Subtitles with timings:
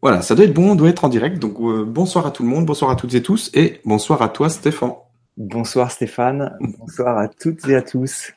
[0.00, 1.38] Voilà, ça doit être bon, on doit être en direct.
[1.38, 4.28] Donc euh, bonsoir à tout le monde, bonsoir à toutes et tous, et bonsoir à
[4.28, 4.92] toi Stéphane.
[5.36, 8.32] Bonsoir Stéphane, bonsoir à toutes et à tous.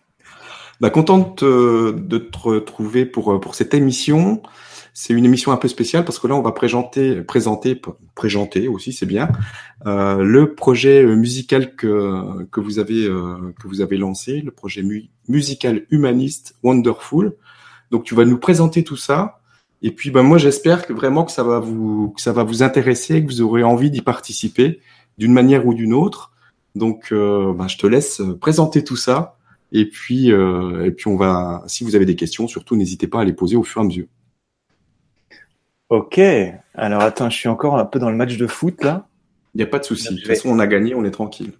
[0.81, 4.42] Bah, contente euh, de te retrouver pour, euh, pour cette émission.
[4.94, 7.79] C'est une émission un peu spéciale parce que là, on va présenter, présenter,
[8.15, 9.29] présenter aussi, c'est bien,
[9.85, 14.83] euh, le projet musical que, que, vous avez, euh, que vous avez lancé, le projet
[15.28, 17.35] musical humaniste Wonderful.
[17.91, 19.41] Donc, tu vas nous présenter tout ça.
[19.81, 22.63] Et puis, ben, moi, j'espère que vraiment que ça va vous, que ça va vous
[22.63, 24.80] intéresser, que vous aurez envie d'y participer
[25.17, 26.31] d'une manière ou d'une autre.
[26.76, 29.38] Donc, euh, ben, je te laisse présenter tout ça.
[29.72, 33.22] Et puis, euh, et puis on va, si vous avez des questions, surtout n'hésitez pas
[33.22, 34.08] à les poser au fur et à mesure.
[35.89, 36.20] Ok.
[36.75, 39.08] Alors attends, je suis encore un peu dans le match de foot là.
[39.53, 40.13] Il n'y a pas de souci.
[40.13, 41.52] De toute façon, on a gagné, on est tranquille.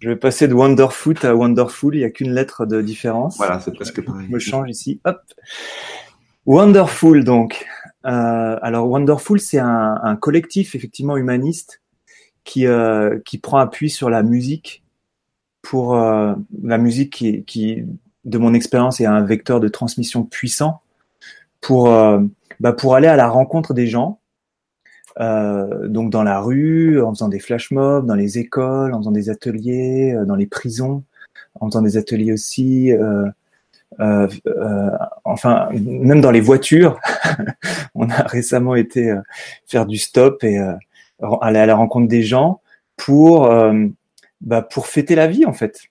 [0.00, 1.94] je vais passer de Wonderfoot à Wonderful.
[1.94, 3.36] Il n'y a qu'une lettre de différence.
[3.36, 4.26] Voilà, c'est presque pareil.
[4.28, 5.00] Je me change ici.
[5.04, 5.20] Hop.
[6.46, 7.66] Wonderful donc.
[8.06, 11.82] Euh, alors Wonderful, c'est un, un, collectif effectivement humaniste
[12.44, 14.84] qui euh, qui prend appui sur la musique
[15.62, 17.84] pour euh, la musique qui, qui,
[18.24, 20.82] de mon expérience, est un vecteur de transmission puissant
[21.60, 22.20] pour, euh,
[22.60, 24.20] bah, pour aller à la rencontre des gens.
[25.18, 29.12] Euh, donc dans la rue, en faisant des flash mobs, dans les écoles, en faisant
[29.12, 31.02] des ateliers, euh, dans les prisons,
[31.60, 32.92] en faisant des ateliers aussi.
[32.92, 33.26] Euh,
[34.00, 34.28] euh,
[35.36, 36.98] enfin, même dans les voitures,
[37.94, 39.14] on a récemment été
[39.66, 40.58] faire du stop et
[41.40, 42.60] aller à la rencontre des gens
[42.96, 43.48] pour
[44.40, 45.82] bah, pour fêter la vie en fait,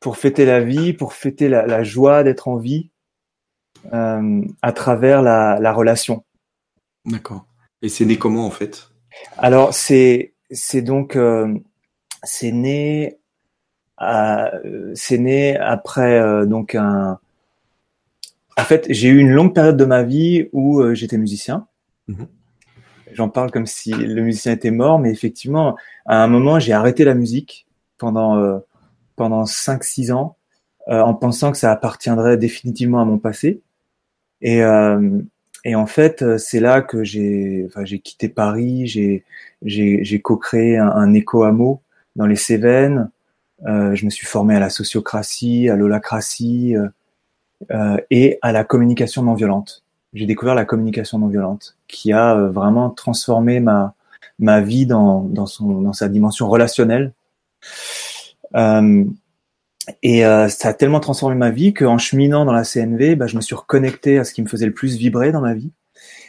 [0.00, 2.90] pour fêter la vie, pour fêter la, la joie d'être en vie
[3.92, 6.24] euh, à travers la, la relation.
[7.04, 7.46] D'accord.
[7.82, 8.88] Et c'est né comment en fait?
[9.38, 11.58] Alors c'est c'est donc euh,
[12.22, 13.18] c'est né
[14.94, 17.18] c'est né après euh, donc un
[18.62, 21.66] en fait j'ai eu une longue période de ma vie où euh, j'étais musicien.
[22.08, 22.24] Mmh
[23.12, 27.04] J'en parle comme si le musicien était mort, mais effectivement, à un moment, j'ai arrêté
[27.04, 27.66] la musique
[27.98, 28.58] pendant euh,
[29.16, 30.36] pendant 5-6 ans,
[30.88, 33.62] euh, en pensant que ça appartiendrait définitivement à mon passé.
[34.40, 35.20] Et euh,
[35.64, 39.24] et en fait, c'est là que j'ai enfin, j'ai quitté Paris, j'ai
[39.62, 41.82] j'ai co-créé un, un éco-hameau
[42.16, 43.10] dans les Cévennes.
[43.64, 46.74] Je me suis formé à la sociocratie, à l'holacratie
[47.70, 49.84] euh, et à la communication non violente.
[50.14, 53.94] J'ai découvert la communication non violente qui a vraiment transformé ma
[54.38, 57.12] ma vie dans dans son dans sa dimension relationnelle
[58.56, 59.04] euh,
[60.02, 63.36] et euh, ça a tellement transformé ma vie qu'en cheminant dans la CNV, bah, je
[63.36, 65.72] me suis reconnecté à ce qui me faisait le plus vibrer dans ma vie.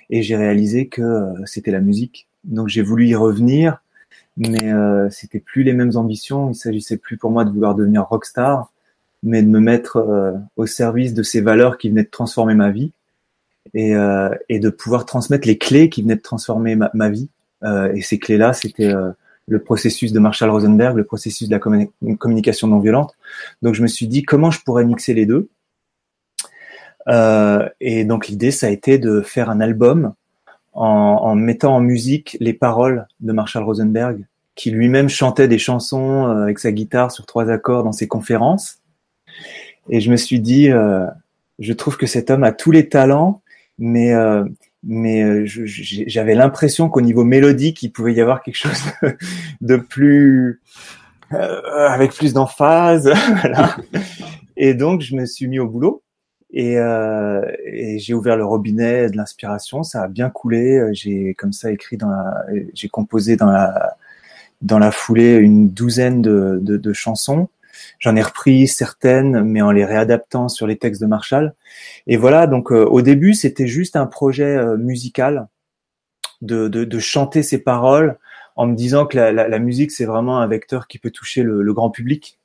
[0.09, 2.27] Et j'ai réalisé que euh, c'était la musique.
[2.43, 3.81] Donc j'ai voulu y revenir,
[4.37, 6.49] mais euh, c'était plus les mêmes ambitions.
[6.49, 8.71] Il s'agissait plus pour moi de vouloir devenir rockstar,
[9.23, 12.69] mais de me mettre euh, au service de ces valeurs qui venaient de transformer ma
[12.69, 12.91] vie
[13.73, 13.93] et,
[14.49, 17.29] et de pouvoir transmettre les clés qui venaient de transformer ma, vie.
[17.63, 18.93] et ces clés-là, c'était
[19.47, 23.15] le processus de Marshall Rosenberg, le processus de la communication non violente.
[23.61, 25.49] Donc je me suis dit comment je pourrais mixer les deux?
[27.09, 30.13] Euh, et donc l'idée, ça a été de faire un album
[30.73, 34.25] en, en, mettant en musique les paroles de Marshall Rosenberg,
[34.55, 38.77] qui lui-même chantait des chansons euh, avec sa guitare sur trois accords dans ses conférences.
[39.89, 41.05] Et je me suis dit, euh,
[41.59, 43.41] je trouve que cet homme a tous les talents,
[43.77, 44.43] mais euh,
[44.83, 48.83] mais euh, j'avais l'impression qu'au niveau mélodique, il pouvait y avoir quelque chose
[49.61, 50.61] de plus
[51.31, 53.11] euh, avec plus d'emphase.
[53.41, 53.77] voilà.
[54.57, 56.03] Et donc je me suis mis au boulot
[56.51, 59.83] et, euh, et j'ai ouvert le robinet de l'inspiration.
[59.83, 60.89] Ça a bien coulé.
[60.91, 63.95] J'ai comme ça écrit dans la, j'ai composé dans la
[64.61, 67.49] dans la foulée une douzaine de, de, de chansons.
[67.99, 71.53] J'en ai repris certaines, mais en les réadaptant sur les textes de Marshall.
[72.07, 75.47] Et voilà, donc euh, au début, c'était juste un projet euh, musical
[76.41, 78.17] de, de, de, chanter ces paroles
[78.55, 81.43] en me disant que la, la, la musique, c'est vraiment un vecteur qui peut toucher
[81.43, 82.39] le, le grand public.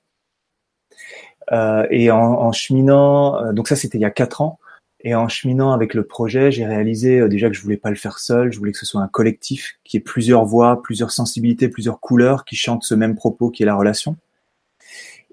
[1.53, 4.59] Euh, et en, en cheminant, euh, donc ça c'était il y a quatre ans,
[5.01, 8.19] et en cheminant avec le projet, j'ai réalisé déjà que je voulais pas le faire
[8.19, 12.01] seul, je voulais que ce soit un collectif qui ait plusieurs voix, plusieurs sensibilités, plusieurs
[12.01, 14.17] couleurs qui chantent ce même propos qui est la relation.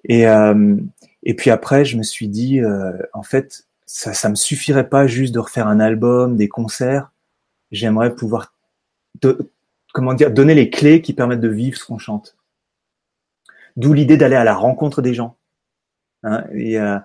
[0.08, 0.76] Et, euh,
[1.24, 5.08] et puis après, je me suis dit, euh, en fait, ça, ça me suffirait pas
[5.08, 7.12] juste de refaire un album, des concerts.
[7.72, 8.54] J'aimerais pouvoir,
[9.22, 9.52] de,
[9.94, 12.36] comment dire, donner les clés qui permettent de vivre ce qu'on chante.
[13.76, 15.36] D'où l'idée d'aller à la rencontre des gens.
[16.24, 16.98] Hein, et, euh,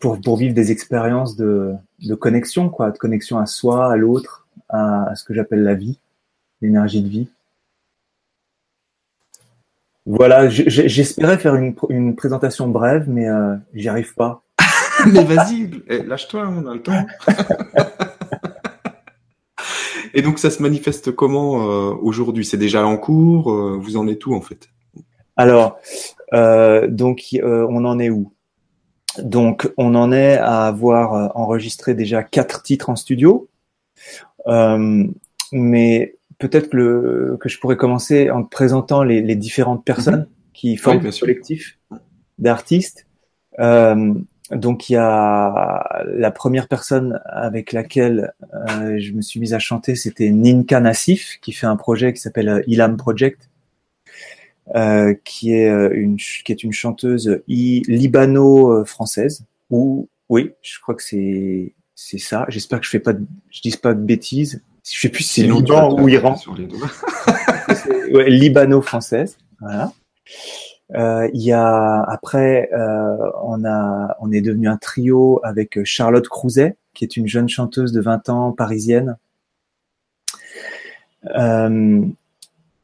[0.00, 4.46] pour, pour vivre des expériences de, de connexion, quoi, de connexion à soi, à l'autre,
[4.68, 5.98] à, à ce que j'appelle la vie,
[6.60, 7.28] l'énergie de vie.
[10.06, 14.42] Voilà, j'espérais faire une, une, présentation brève, mais euh, j'y arrive pas.
[15.06, 17.06] mais vas-y, eh, lâche-toi, on a le temps.
[20.14, 22.44] Et donc ça se manifeste comment euh, aujourd'hui?
[22.44, 24.68] C'est déjà en cours euh, Vous en êtes où en fait?
[25.36, 25.78] Alors,
[26.32, 28.32] euh, donc on en est où?
[29.18, 33.48] Donc on en est à avoir enregistré déjà quatre titres en studio.
[35.52, 40.52] mais peut-être que, que je pourrais commencer en te présentant les, les différentes personnes mhm.
[40.52, 41.78] qui forment le collectif
[42.38, 43.06] d'artistes.
[43.60, 44.14] Euh,
[44.50, 49.58] donc il y a la première personne avec laquelle euh, je me suis mise à
[49.58, 53.48] chanter, c'était Ninka Nassif qui fait un projet qui s'appelle euh, Ilam Project,
[54.74, 59.46] euh, qui est une qui est une chanteuse libano-française.
[59.70, 62.44] Ou oui, je crois que c'est c'est ça.
[62.48, 64.62] J'espère que je fais pas de, je dis pas de bêtises.
[64.92, 66.38] Je sais plus si c'est Liban ou Iran.
[68.12, 69.38] ouais, libano-française.
[69.60, 69.92] Voilà.
[70.94, 76.76] Euh, y a après, euh, on a, on est devenu un trio avec Charlotte Crouzet,
[76.92, 79.16] qui est une jeune chanteuse de 20 ans parisienne.
[81.34, 82.04] Euh,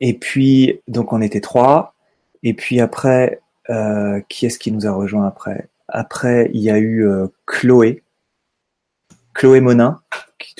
[0.00, 1.94] et puis, donc on était trois.
[2.42, 3.40] Et puis après,
[4.28, 5.68] qui est-ce qui nous a rejoint après?
[5.86, 7.06] Après, il y a eu
[7.46, 8.02] Chloé,
[9.34, 10.00] Chloé Monin,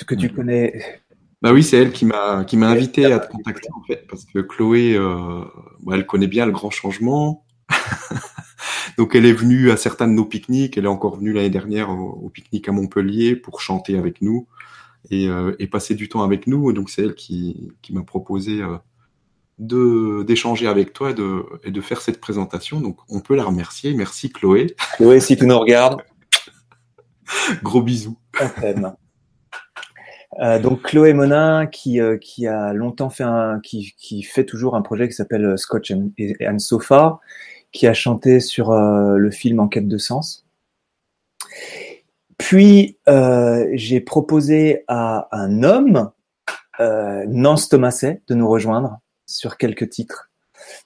[0.07, 1.00] que, tu connais.
[1.43, 4.25] Bah oui, c'est elle qui m'a qui m'a invité à te contacter en fait parce
[4.27, 5.43] que Chloé, euh,
[5.81, 7.47] bah, elle connaît bien le grand changement.
[8.99, 10.77] Donc elle est venue à certains de nos pique-niques.
[10.77, 14.49] Elle est encore venue l'année dernière au, pique-nique à Montpellier pour chanter avec nous
[15.11, 16.75] et, euh, et passer du temps avec nous.
[16.75, 18.77] Donc c'est elle qui qui m'a proposé euh,
[19.59, 22.81] de d'échanger avec toi et de et de faire cette présentation.
[22.83, 23.95] Donc on peut la remercier.
[23.95, 24.75] Merci Chloé.
[24.97, 26.03] Chloé, si tu nous regardes.
[27.63, 28.19] Gros bisous.
[30.41, 34.75] Euh, donc Chloé Monin qui euh, qui a longtemps fait un qui qui fait toujours
[34.75, 36.11] un projet qui s'appelle euh, Scotch and,
[36.47, 37.21] and, Sofa
[37.73, 40.45] qui a chanté sur le film En quête de sens.
[42.37, 46.11] Puis j'ai proposé à un homme
[46.81, 50.33] Nance Thomaset de nous rejoindre sur quelques titres.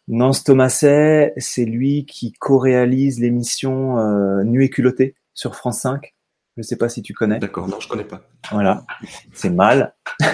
[0.09, 3.97] Nance Thomaset, c'est lui qui co-réalise l'émission
[4.45, 6.13] Nuit et culotté sur France 5
[6.56, 7.41] je ne sais pas si tu connais.
[7.41, 8.23] D'accord, non, je connais pas.
[8.53, 8.85] Voilà,
[9.33, 9.95] c'est mal.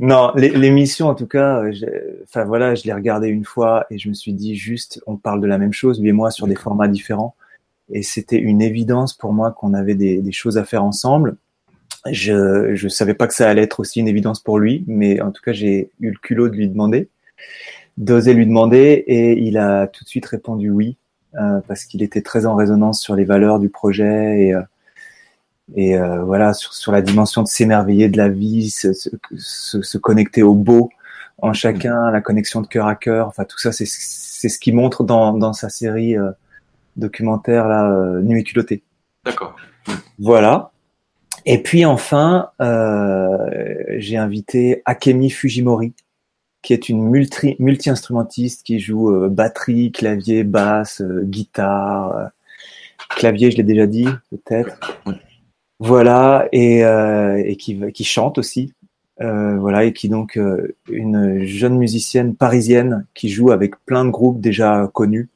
[0.00, 1.62] non, l'émission en tout cas,
[2.22, 5.40] enfin voilà, je l'ai regardée une fois et je me suis dit juste, on parle
[5.40, 7.34] de la même chose, lui et moi, sur des formats différents.
[7.90, 11.36] Et c'était une évidence pour moi qu'on avait des, des, choses à faire ensemble.
[12.10, 15.30] Je je savais pas que ça allait être aussi une évidence pour lui, mais en
[15.30, 17.08] tout cas j'ai eu le culot de lui demander,
[17.96, 20.98] d'oser lui demander, et il a tout de suite répondu oui.
[21.40, 24.62] Euh, parce qu'il était très en résonance sur les valeurs du projet et, euh,
[25.74, 29.10] et euh, voilà sur, sur la dimension de s'émerveiller de la vie, se, se,
[29.82, 30.90] se, connecter au beau
[31.38, 33.26] en chacun, la connexion de cœur à cœur.
[33.26, 36.14] Enfin tout ça, c'est c'est ce qu'il montre dans, dans sa série
[36.96, 38.84] documentaire là, Nuit et culottée.
[39.24, 39.56] D'accord.
[40.18, 40.70] Voilà.
[41.46, 43.36] Et puis enfin, euh,
[43.98, 45.92] j'ai invité Akemi Fujimori,
[46.64, 52.26] qui est une multi, multi-instrumentiste qui joue euh, batterie, clavier, basse, euh, guitare, euh,
[53.10, 54.80] clavier, je l'ai déjà dit, peut-être.
[55.78, 58.72] Voilà, et, et qui, qui chante aussi.
[59.18, 60.38] voilà, et qui donc
[60.88, 65.28] une jeune musicienne parisienne qui joue avec plein de groupes déjà connus,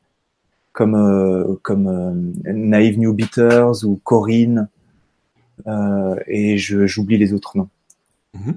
[0.73, 4.69] comme comme Naive New Beaters ou Corinne,
[5.67, 7.69] et j'oublie les autres noms.
[8.37, 8.55] Mm-hmm.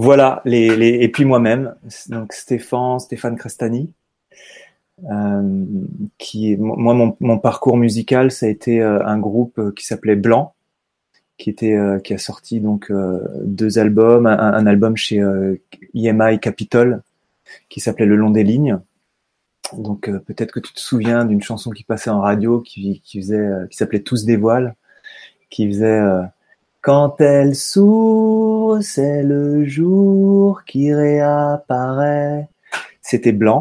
[0.00, 1.74] Voilà, les, les, et puis moi-même,
[2.08, 3.92] donc Stéphane, Stéphane Crestani,
[5.10, 5.64] euh,
[6.18, 10.14] qui moi mon, mon, parcours musical, ça a été euh, un groupe euh, qui s'appelait
[10.14, 10.54] Blanc,
[11.36, 12.92] qui était euh, qui a sorti donc
[13.42, 15.20] deux albums, un, album chez
[15.94, 17.02] EMI Capitol
[17.68, 18.78] qui s'appelait Le long des lignes.
[19.76, 23.48] Donc peut-être que tu te souviens d'une chanson qui passait en radio qui, qui faisait
[23.68, 24.76] qui s'appelait Tous des voiles,
[25.50, 26.00] qui faisait
[26.88, 32.48] quand elle s'ouvre, c'est le jour qui réapparaît.
[33.02, 33.60] C'était blanc.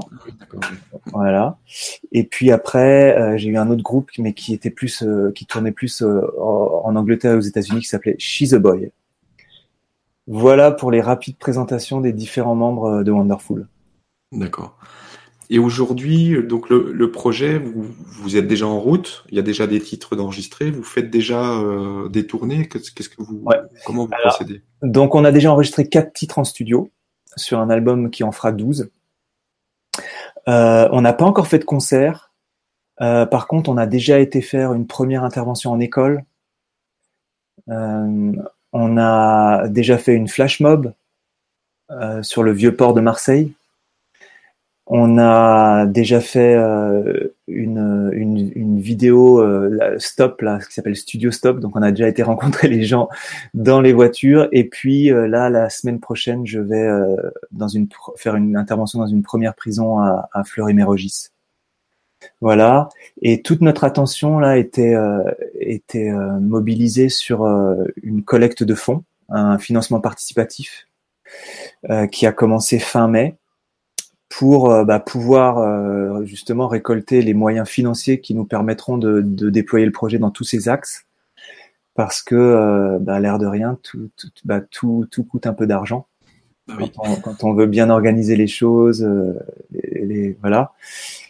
[1.07, 1.57] Voilà.
[2.13, 5.45] Et puis après, euh, j'ai eu un autre groupe, mais qui était plus, euh, qui
[5.45, 8.91] tournait plus euh, en Angleterre et aux États-Unis, qui s'appelait She's a Boy.
[10.27, 13.67] Voilà pour les rapides présentations des différents membres de Wonderful.
[14.31, 14.79] D'accord.
[15.49, 19.23] Et aujourd'hui, donc le, le projet, vous, vous, êtes déjà en route.
[19.29, 20.71] Il y a déjà des titres d'enregistrés.
[20.71, 22.67] Vous faites déjà euh, des tournées.
[22.67, 23.45] Qu'est-ce que vous,
[23.85, 24.61] comment vous procédez?
[24.81, 26.91] Donc, on a déjà enregistré quatre titres en studio
[27.37, 28.89] sur un album qui en fera 12.
[30.49, 32.33] Euh, on n'a pas encore fait de concert.
[32.99, 36.23] Euh, par contre, on a déjà été faire une première intervention en école.
[37.67, 40.93] On a déjà fait une flash mob
[42.21, 43.53] sur le vieux port de Marseille
[44.89, 51.59] On a déjà fait euh, une, une, vidéo euh, stop là, qui s'appelle Studio Stop.
[51.59, 53.09] Donc on a déjà été rencontrer les gens
[53.53, 54.47] dans les voitures.
[54.53, 56.87] Et puis euh, là, la semaine prochaine, je vais
[57.51, 61.31] dans une faire une intervention dans une première prison à, à Fleury-Mérogis.
[62.39, 62.87] Voilà.
[63.21, 64.95] Et toute notre attention là était
[65.59, 67.45] était mobilisée sur
[68.01, 70.87] une collecte de fonds, un financement participatif
[72.11, 73.35] qui a commencé fin mai
[74.29, 79.49] pour euh, bah, pouvoir euh, justement récolter les moyens financiers qui nous permettront de, de,
[79.49, 81.05] déployer le projet dans tous ces axes.
[81.95, 85.65] Parce que, euh, bah, l'air de rien, tout, tout, bah, tout, tout coûte un peu
[85.65, 86.07] d'argent.
[86.69, 89.07] Ah quand, on, quand, on, veut bien organiser les choses,
[89.71, 90.73] les, les, voilà.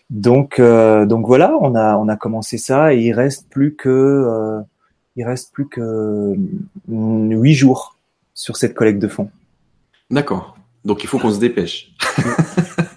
[0.09, 4.59] Donc, donc voilà, on a, on a commencé ça et il reste plus que,
[5.15, 6.33] il reste plus que
[6.87, 7.97] huit jours
[8.33, 9.29] sur cette collecte de fonds.
[10.09, 10.57] D'accord.
[10.85, 11.91] Donc il faut qu'on se dépêche.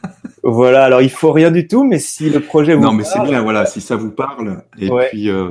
[0.42, 3.20] Voilà, alors il faut rien du tout, mais si le projet vous Non, mais c'est
[3.20, 5.50] bien, voilà, si ça vous parle, et puis euh,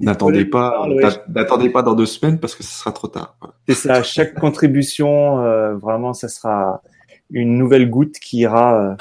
[0.00, 0.86] n'attendez pas,
[1.28, 3.36] n'attendez pas dans deux semaines parce que ce sera trop tard.
[3.68, 6.82] C'est ça, chaque contribution, euh, vraiment, ça sera
[7.30, 8.80] une nouvelle goutte qui ira.
[8.80, 8.94] Euh,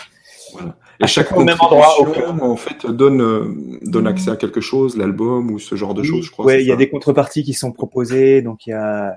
[0.53, 0.75] voilà.
[0.99, 1.95] Et chaque, chaque même endroit,
[2.41, 6.31] en fait, donne donne accès à quelque chose, l'album ou ce genre de choses, je
[6.31, 6.45] crois.
[6.45, 9.15] Oui, il y a des contreparties qui sont proposées, donc il y a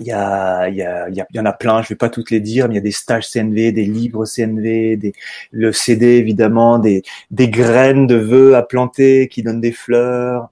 [0.00, 1.82] il y a, il y a, il y en a plein.
[1.82, 4.24] Je vais pas toutes les dire, mais il y a des stages CNV, des livres
[4.24, 5.12] CNV, des,
[5.52, 10.50] le CD évidemment, des, des graines de vœux à planter qui donnent des fleurs.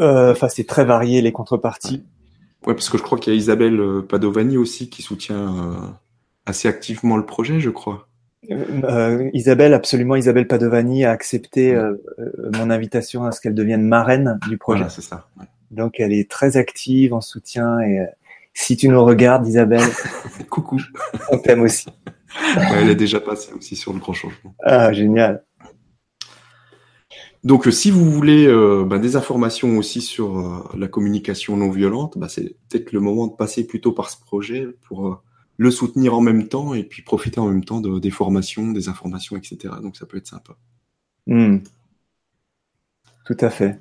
[0.00, 2.04] Euh, enfin, c'est très varié les contreparties.
[2.66, 5.86] Ouais, parce que je crois qu'il y a Isabelle euh, Padovani aussi qui soutient euh,
[6.46, 8.08] assez activement le projet, je crois.
[8.50, 11.76] Euh, Isabelle, absolument, Isabelle Padovani a accepté
[12.54, 14.84] mon invitation à ce qu'elle devienne marraine du projet.
[14.88, 15.28] c'est ça.
[15.70, 18.06] Donc elle est très active en soutien et
[18.60, 19.88] si tu nous regardes, Isabelle,
[20.50, 20.82] coucou,
[21.30, 21.86] on t'aime aussi.
[22.74, 24.52] elle est déjà passée aussi sur le grand changement.
[24.64, 25.44] Ah, génial.
[27.44, 31.70] Donc, euh, si vous voulez euh, ben, des informations aussi sur euh, la communication non
[31.70, 35.22] violente, ben, c'est peut-être le moment de passer plutôt par ce projet pour
[35.56, 38.88] le soutenir en même temps et puis profiter en même temps de, des formations, des
[38.88, 39.74] informations, etc.
[39.80, 40.56] Donc, ça peut être sympa.
[41.28, 41.58] Hmm.
[43.24, 43.78] Tout à fait.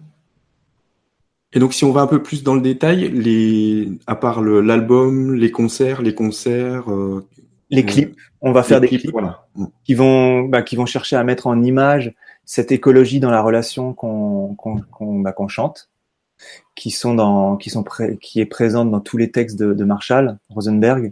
[1.53, 5.33] Et donc, si on va un peu plus dans le détail, les, à part l'album,
[5.33, 7.25] les concerts, les concerts, euh,
[7.69, 9.45] les clips, on va faire des clips, voilà.
[9.83, 12.13] qui vont, bah, qui vont chercher à mettre en image
[12.45, 15.89] cette écologie dans la relation qu'on qu'on bah, qu'on chante,
[16.75, 17.83] qui sont dans, qui sont
[18.21, 21.11] qui est présente dans tous les textes de, de Marshall Rosenberg.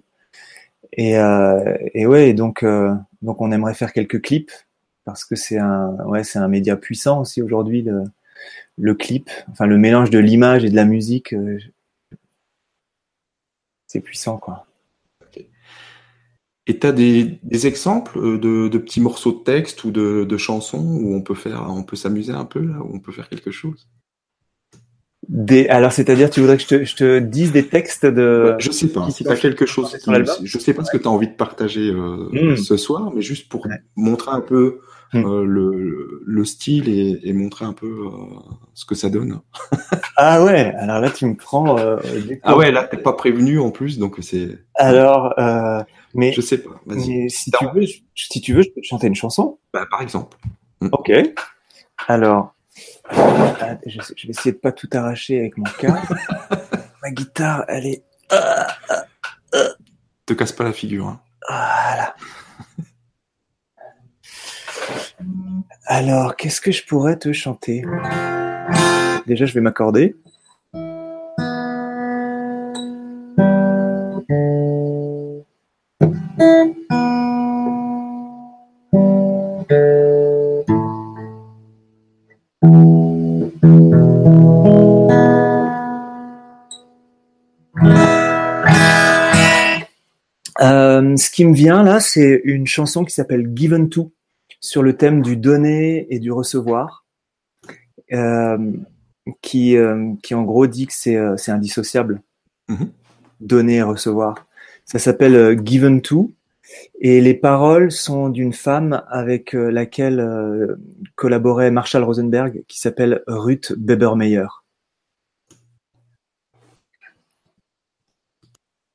[0.94, 4.51] Et, euh, et ouais, donc euh, donc on aimerait faire quelques clips
[5.04, 8.04] parce que c'est un, ouais, c'est un média puissant aussi aujourd'hui de
[8.77, 11.60] le clip, enfin le mélange de l'image et de la musique, euh,
[13.88, 14.65] c'est puissant quoi.
[16.67, 21.13] Et tu as des, exemples euh, de, petits morceaux de texte ou de, chansons où
[21.13, 23.88] on peut faire, on peut s'amuser un peu là, où on peut faire quelque chose?
[25.27, 28.55] Des, alors, c'est-à-dire, tu voudrais que je te, dise des textes de.
[28.60, 29.10] je sais pas.
[29.10, 29.96] Si tu as quelque chose,
[30.44, 32.58] je sais pas ce que tu as envie de partager euh, hmm.
[32.58, 34.82] ce soir, mais juste pour montrer un peu
[35.13, 35.25] Hmm.
[35.25, 38.39] Euh, le, le, style et, et, montrer un peu euh,
[38.74, 39.39] ce que ça donne.
[40.17, 41.77] ah ouais, alors là tu me prends.
[41.77, 41.97] Euh,
[42.43, 44.57] ah ouais, là t'es pas prévenu en plus, donc c'est.
[44.75, 45.33] Alors,
[46.13, 46.71] mais je sais pas.
[46.85, 47.85] Mais si tu veux,
[48.15, 49.59] si tu veux, je peux te chanter une chanson.
[49.74, 50.38] Bah, par exemple.
[50.81, 50.89] Hmm.
[50.91, 51.12] Ok.
[52.07, 52.53] Alors,
[53.12, 56.12] je, je, vais essayer de pas tout arracher avec mon casque.
[57.03, 58.03] Ma guitare, elle est.
[60.25, 61.07] Te casse pas la figure.
[61.07, 61.21] Hein.
[61.47, 62.15] Voilà.
[65.88, 67.84] Alors, qu'est-ce que je pourrais te chanter?
[69.27, 70.15] Déjà, je vais m'accorder.
[90.62, 94.14] Euh, ce qui me vient là, c'est une chanson qui s'appelle Given To
[94.65, 97.05] sur le thème du donner et du recevoir,
[98.12, 98.74] euh,
[99.41, 102.24] qui, euh, qui en gros dit que c'est euh, indissociable,
[102.67, 102.89] mm-hmm.
[103.41, 104.48] donner et recevoir.
[104.84, 106.31] Ça s'appelle Given To,
[107.00, 110.77] et les paroles sont d'une femme avec laquelle
[111.15, 114.48] collaborait Marshall Rosenberg, qui s'appelle Ruth Bebermeyer.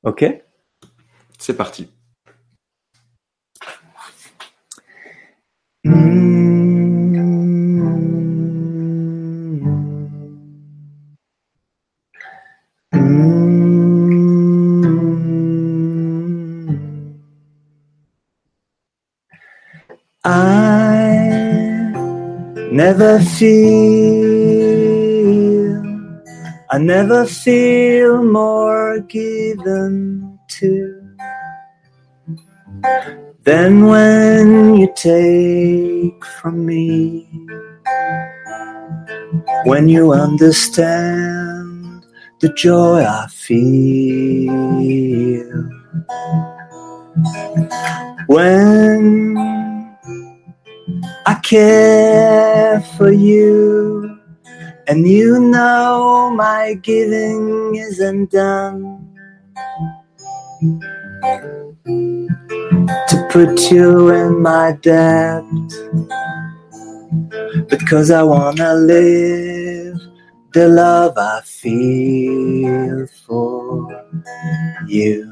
[0.03, 0.25] Ok?
[1.37, 1.89] C'est parti.
[22.71, 23.51] Never feel,
[26.69, 31.01] I never feel more given to
[33.43, 37.27] than when you take from me.
[39.65, 42.05] When you understand
[42.39, 44.51] the joy I feel.
[48.27, 49.40] When
[51.25, 54.19] I care for you,
[54.87, 59.07] and you know my giving isn't done.
[63.09, 65.43] To put you in my debt,
[67.69, 70.01] because I wanna live
[70.53, 73.87] the love I feel for
[74.87, 75.31] you.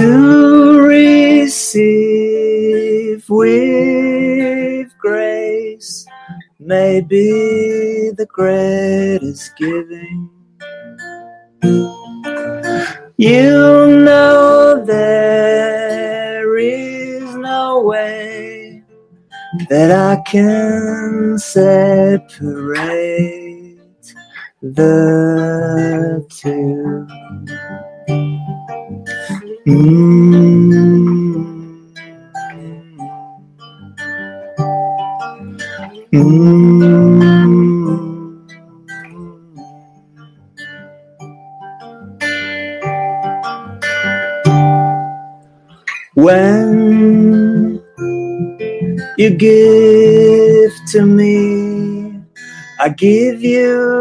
[0.00, 2.00] To receive
[3.28, 6.06] with grace
[6.58, 10.30] may be the greatest giving.
[13.18, 18.82] You know there is no way
[19.68, 22.40] that I can separate
[24.62, 27.06] the two.
[29.66, 30.00] When
[49.18, 52.22] you give to me,
[52.80, 53.99] I give you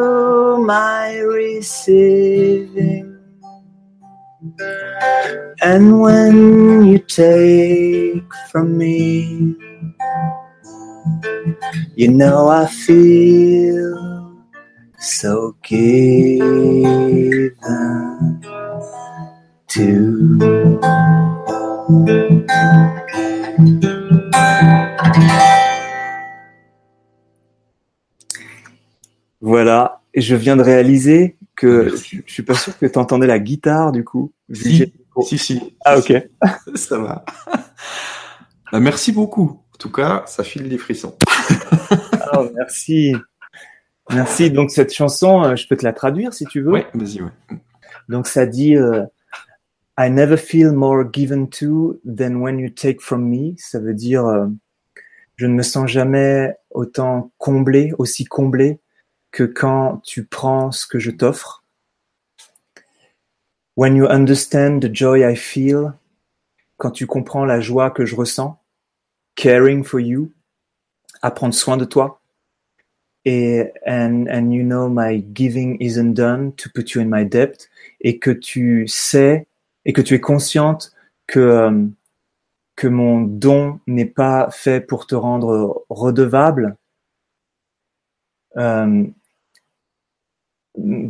[6.09, 9.55] when you take from me,
[11.95, 13.95] you know I feel
[14.97, 16.41] so given
[19.67, 20.39] to.
[29.41, 32.21] Voilà, et je viens de réaliser que Merci.
[32.25, 34.31] je suis pas sûr que tu entendais la guitare du coup.
[34.51, 35.77] Si, si, si.
[35.85, 36.13] Ah ok.
[36.75, 37.25] Ça va.
[38.71, 39.63] Bah, merci beaucoup.
[39.73, 41.15] En tout cas, ça file des frissons.
[42.31, 43.15] Ah, merci.
[44.11, 44.51] Merci.
[44.51, 46.71] Donc cette chanson, euh, je peux te la traduire si tu veux.
[46.71, 47.31] Ouais, vas-y, ouais.
[48.07, 49.03] Donc ça dit euh,
[49.97, 53.55] I never feel more given to than when you take from me.
[53.57, 54.47] Ça veut dire euh,
[55.35, 58.79] je ne me sens jamais autant comblé, aussi comblé
[59.31, 61.58] que quand tu prends ce que je t'offre.
[63.79, 65.93] When you understand the joy I feel,
[66.75, 68.59] quand tu comprends la joie que je ressens,
[69.35, 70.33] caring for you,
[71.21, 72.19] à prendre soin de toi.
[73.23, 77.69] Et and, and you know my giving isn't done to put you in my debt
[78.01, 79.47] et que tu sais
[79.85, 80.91] et que tu es consciente
[81.25, 81.87] que euh,
[82.75, 86.75] que mon don n'est pas fait pour te rendre redevable
[88.57, 89.05] euh,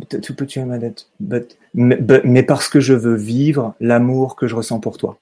[0.10, 3.76] to put you in my debt but, mais, but- mais parce que je veux vivre
[3.80, 5.20] l'amour que je ressens pour toi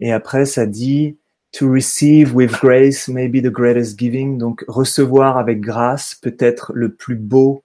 [0.00, 1.16] et après ça dit
[1.52, 6.92] to receive with grace may be the greatest giving donc recevoir avec grâce peut-être le
[6.92, 7.62] plus beau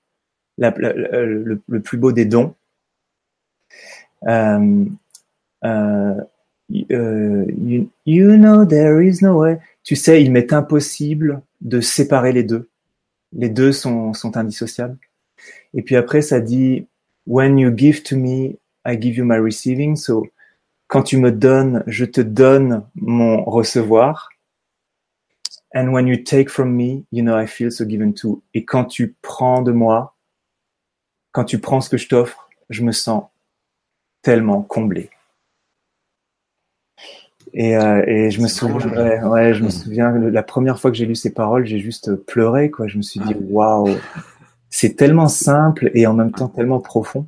[0.57, 2.53] la- la- le, le plus beau des dons
[4.27, 4.85] euh,
[5.65, 6.15] euh,
[6.91, 9.59] euh, you, you know there is no way.
[9.83, 12.69] Tu sais, il m'est impossible de séparer les deux.
[13.33, 14.97] Les deux sont, sont indissociables.
[15.73, 16.87] Et puis après, ça dit
[17.25, 19.95] When you give to me, I give you my receiving.
[19.95, 20.27] So,
[20.87, 24.29] quand tu me donnes, je te donne mon recevoir.
[25.75, 28.43] And when you take from me, you know I feel so given to.
[28.53, 30.15] Et quand tu prends de moi,
[31.31, 33.23] quand tu prends ce que je t'offre, je me sens
[34.21, 35.09] tellement comblé.
[37.53, 39.71] Et, euh, et je me souviens, ouais, ouais, je me Mhm.
[39.71, 42.87] souviens, la première fois que j'ai lu ces paroles, j'ai juste pleuré, quoi.
[42.87, 43.97] Je me suis dit, waouh,
[44.75, 47.27] c'est tellement simple et en même temps tellement profond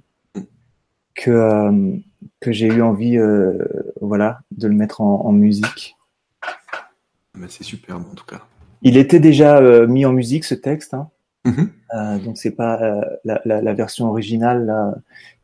[1.13, 1.95] que, euh,
[2.39, 3.63] que j'ai eu envie, euh,
[4.01, 5.95] voilà, de le mettre en, en musique.
[7.35, 8.41] Bah, c'est superbe, en tout cas.
[8.81, 11.09] Il était déjà euh, mis en musique, ce texte, hein.
[11.45, 11.69] Mhm.
[11.93, 14.95] Euh, donc c'est pas euh, la, la, la version originale là,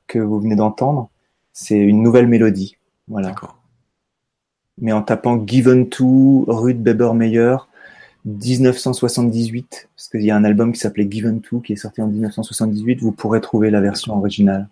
[0.08, 1.12] que vous venez d'entendre,
[1.54, 2.78] c'est une nouvelle mélodie.
[3.08, 3.28] Voilà.
[3.28, 3.60] D'accord.
[4.80, 7.58] Mais en tapant Given to Ruth Bebermeyer
[8.26, 12.08] 1978, parce qu'il y a un album qui s'appelait Given to qui est sorti en
[12.08, 14.68] 1978, vous pourrez trouver la version originale.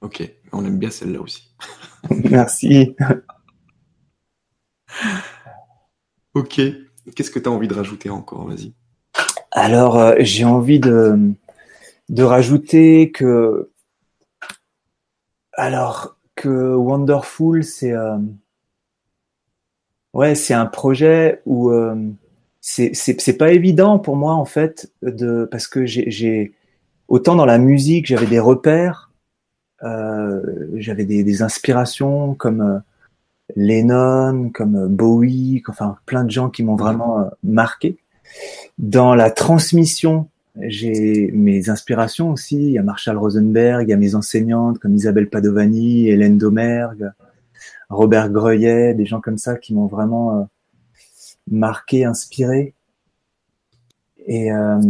[0.00, 0.22] Ok.
[0.52, 1.50] On aime bien celle-là aussi.
[2.10, 2.96] Merci.
[6.34, 6.60] ok.
[7.14, 8.46] Qu'est-ce que tu as envie de rajouter encore?
[8.46, 8.72] Vas-y.
[9.52, 11.32] Alors, euh, j'ai envie de,
[12.08, 13.70] de rajouter que.
[15.52, 17.92] Alors, que Wonderful, c'est.
[17.92, 18.18] Euh,
[20.12, 21.70] ouais, c'est un projet où.
[21.70, 21.96] Euh,
[22.62, 26.52] c'est pas évident pour moi, en fait, de parce que j'ai.
[27.08, 29.10] Autant dans la musique, j'avais des repères,
[29.82, 32.82] j'avais des, des, inspirations comme
[33.56, 37.96] Lennon, comme Bowie, enfin plein de gens qui m'ont vraiment marqué.
[38.78, 40.28] Dans la transmission,
[40.60, 42.56] j'ai mes inspirations aussi.
[42.56, 47.10] Il y a Marshall Rosenberg, il y a mes enseignantes comme Isabelle Padovani, Hélène Domergue,
[47.90, 50.44] Robert Greuillet, des gens comme ça qui m'ont vraiment euh,
[51.50, 52.74] marqué, inspiré.
[54.26, 54.80] Et euh,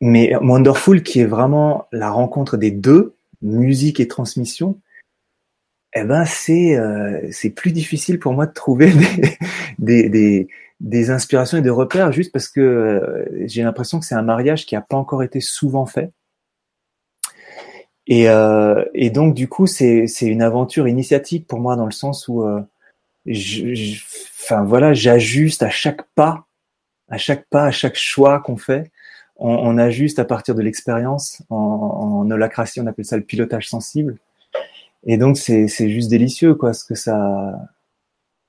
[0.00, 4.78] mais Wonderful, qui est vraiment la rencontre des deux, musique et transmission,
[5.94, 8.92] eh ben c'est euh, c'est plus difficile pour moi de trouver
[9.78, 10.48] des, des
[10.80, 14.66] des inspirations et des repères juste parce que euh, j'ai l'impression que c'est un mariage
[14.66, 16.12] qui n'a pas encore été souvent fait.
[18.08, 22.26] Et, euh, et donc du coup c'est une aventure initiatique pour moi dans le sens
[22.26, 22.62] où euh,
[23.28, 26.46] enfin voilà j'ajuste à chaque pas,
[27.08, 28.90] à chaque pas, à chaque choix qu'on fait,
[29.36, 31.42] on, on, ajuste à partir de l'expérience.
[31.50, 34.18] En, en holacratie on appelle ça le pilotage sensible.
[35.04, 37.68] Et donc c'est c'est juste délicieux quoi ce que ça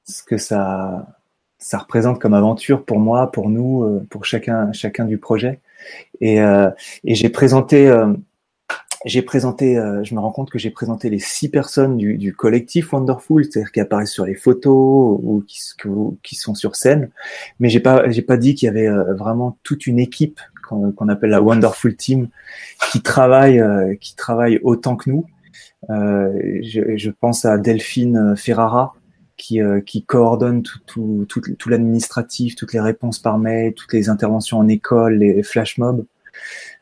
[0.06, 1.06] ce que ça
[1.60, 5.60] ça représente comme aventure pour moi, pour nous, euh, pour chacun, chacun du projet.
[6.22, 6.72] Et, euh,
[7.04, 8.14] et j'ai présenté, euh,
[9.06, 12.92] j'ai présenté, je me rends compte que j'ai présenté les six personnes du, du collectif
[12.92, 15.60] Wonderful, c'est-à-dire qui apparaissent sur les photos ou qui,
[16.24, 17.10] qui sont sur scène,
[17.60, 21.32] mais j'ai pas, j'ai pas dit qu'il y avait vraiment toute une équipe qu'on appelle
[21.32, 22.28] la Wonderful Team
[22.92, 23.64] qui travaille,
[24.00, 25.26] qui travaille autant que nous.
[25.88, 28.94] Je, je, pense à Delphine Ferrara
[29.40, 34.10] qui, euh, qui coordonne tout, tout, tout l'administratif, toutes les réponses par mail, toutes les
[34.10, 36.06] interventions en école, les flash mobs.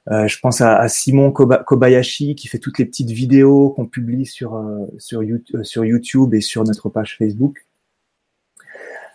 [0.09, 4.25] Euh, je pense à, à, Simon Kobayashi qui fait toutes les petites vidéos qu'on publie
[4.25, 7.65] sur, euh, sur, YouTube, sur YouTube et sur notre page Facebook.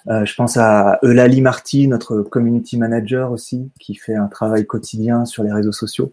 [0.09, 5.24] Euh, je pense à Eulalie Marty, notre community manager aussi, qui fait un travail quotidien
[5.24, 6.12] sur les réseaux sociaux.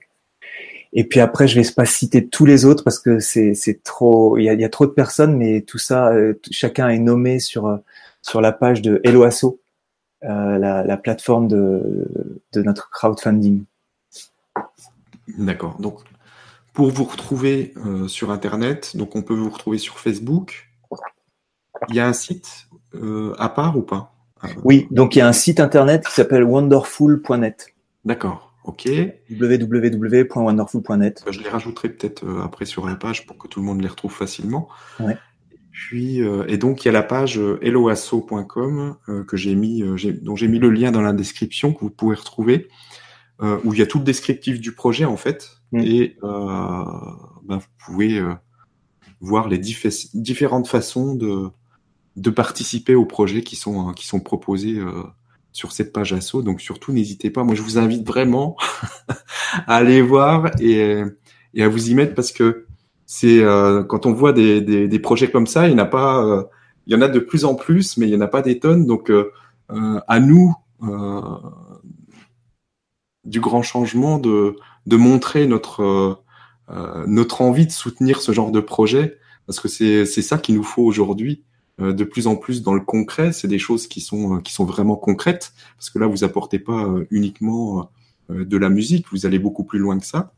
[0.94, 4.46] Et puis après, je vais pas citer tous les autres parce que c'est trop, il
[4.46, 7.68] y a, y a, trop de personnes, mais tout ça, euh, chacun est nommé sur
[7.68, 7.78] euh,
[8.22, 9.62] sur la page de Eloasso,
[10.24, 12.08] euh, la, la, plateforme de
[12.54, 13.64] de notre crowdfunding.
[15.38, 15.78] D'accord.
[15.80, 16.00] Donc
[16.74, 20.70] pour vous retrouver euh, sur Internet, donc on peut vous retrouver sur Facebook.
[21.90, 22.68] Il y a un site
[23.38, 24.14] à part ou pas?
[24.64, 27.76] Oui, donc il y a un site internet qui s'appelle wonderful.net.
[28.06, 28.50] D'accord.
[28.64, 28.90] Ok.
[29.30, 31.24] www.wonderful.net.
[31.26, 33.82] Bah, je les rajouterai peut-être euh, après sur la page pour que tout le monde
[33.82, 34.70] les retrouve facilement.
[35.00, 35.18] Ouais.
[35.72, 39.84] Puis euh, et donc il y a la page euh, helloasso.com que j'ai mis,
[40.22, 42.68] dont j'ai mis le lien dans la description que vous pouvez retrouver,
[43.42, 45.80] où il y a tout le descriptif du projet en fait, mm.
[45.80, 48.22] et bah, vous pouvez
[49.22, 51.50] voir les différentes façons de
[52.16, 54.82] de participer aux projets qui sont qui sont proposés
[55.52, 56.42] sur cette page asso.
[56.44, 57.44] Donc surtout, n'hésitez pas.
[57.44, 58.56] Moi, je vous invite vraiment
[59.68, 61.04] à aller voir et,
[61.54, 62.66] et, à vous y mettre parce que
[63.06, 65.88] c'est euh, quand on voit des, des, des, projets comme ça, il n'y en a
[65.88, 66.44] pas, euh,
[66.86, 68.60] il y en a de plus en plus, mais il n'y en a pas des
[68.60, 68.86] tonnes.
[68.86, 69.32] Donc euh,
[69.72, 70.56] euh à nous
[73.30, 76.22] du grand changement de, de montrer notre
[77.08, 80.84] notre envie de soutenir ce genre de projet parce que c'est ça qu'il nous faut
[80.84, 81.44] aujourd'hui
[81.82, 83.32] euh, de plus en plus dans le concret.
[83.32, 86.60] C'est des choses qui sont euh, qui sont vraiment concrètes parce que là vous apportez
[86.60, 87.90] pas euh, uniquement
[88.30, 90.34] de la musique, vous allez beaucoup plus loin que ça.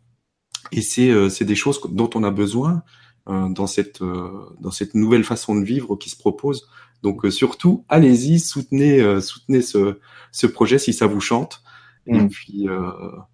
[0.71, 2.83] Et c'est c'est des choses dont on a besoin
[3.27, 6.69] dans cette dans cette nouvelle façon de vivre qui se propose.
[7.03, 9.99] Donc surtout allez-y, soutenez soutenez ce
[10.31, 11.63] ce projet si ça vous chante.
[12.07, 12.29] Et mmh.
[12.29, 13.25] puis ben,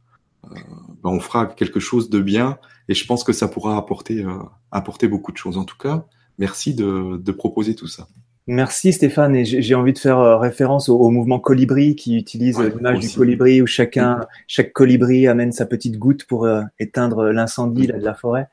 [1.03, 2.58] on fera quelque chose de bien
[2.89, 4.25] et je pense que ça pourra apporter
[4.71, 5.58] apporter beaucoup de choses.
[5.58, 6.06] En tout cas,
[6.38, 8.08] merci de, de proposer tout ça.
[8.49, 12.99] Merci Stéphane et j'ai envie de faire euh, référence au, mouvement colibri qui utilise l'image
[12.99, 17.93] du colibri où chacun, chaque colibri amène sa petite goutte pour euh, éteindre l'incendie de
[17.93, 18.47] la forêt.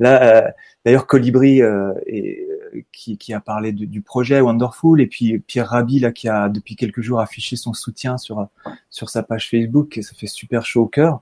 [0.00, 0.50] Là, euh,
[0.84, 1.62] d'ailleurs colibri
[2.06, 2.46] et,
[2.92, 6.76] qui, qui, a parlé du projet Wonderful et puis Pierre Rabhi là qui a depuis
[6.76, 8.48] quelques jours affiché son soutien sur
[8.90, 11.20] sur sa page Facebook et ça fait super chaud au cœur.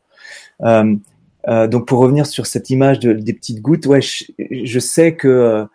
[0.60, 5.66] donc pour revenir sur cette image de, des petites gouttes, ouais, je, je sais que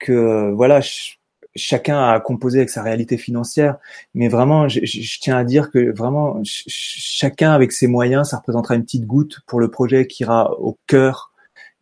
[0.00, 0.80] que voilà,
[1.54, 3.76] chacun a composé avec sa réalité financière,
[4.14, 4.80] mais vraiment, je,
[5.20, 9.60] tiens à dire que vraiment, chacun avec ses moyens, ça représentera une petite goutte pour
[9.60, 11.29] le projet qui ira au cœur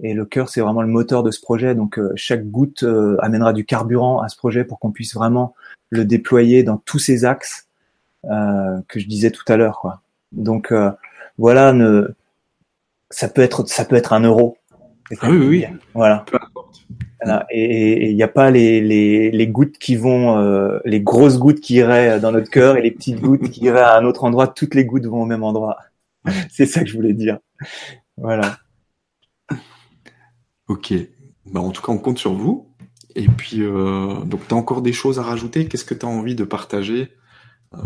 [0.01, 1.75] Et le cœur, c'est vraiment le moteur de ce projet.
[1.75, 2.85] Donc chaque goutte
[3.21, 5.55] amènera du carburant à ce projet pour qu'on puisse vraiment
[5.91, 7.67] le déployer dans tous ces axes
[8.23, 9.81] que je disais tout à l'heure.
[9.81, 10.03] Quoi.
[10.31, 10.73] Donc
[11.37, 12.15] voilà, ne,
[13.11, 14.57] ça peut être ça peut être un euro.
[15.21, 15.65] Ah oui, oui.
[15.95, 16.25] Voilà.
[17.51, 21.61] Et il n'y a pas les, les, les, gouttes qui vont, euh, les grosses gouttes
[21.61, 24.47] qui iraient dans notre cœur et les petites gouttes qui iraient à un autre endroit.
[24.47, 25.79] Toutes les gouttes vont au même endroit.
[26.51, 27.39] C'est ça que je voulais dire.
[28.17, 28.59] Voilà.
[30.69, 30.95] Ok.
[31.47, 32.69] Bah, en tout cas, on compte sur vous.
[33.15, 35.67] Et puis, euh, donc, tu as encore des choses à rajouter?
[35.67, 37.13] Qu'est-ce que tu as envie de partager?
[37.75, 37.79] Euh...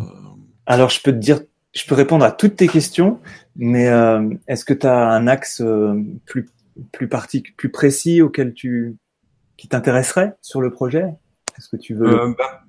[0.67, 1.41] Alors, je peux te dire,
[1.75, 3.21] je peux répondre à toutes tes questions,
[3.57, 5.95] mais euh, est-ce que tu as un axe euh,
[6.27, 6.49] plus
[6.93, 8.97] plus parti, plus précis auquel tu
[9.57, 11.05] qui t'intéresserait sur le projet?
[11.59, 12.09] Est-ce que tu veux?
[12.09, 12.63] Euh, bah,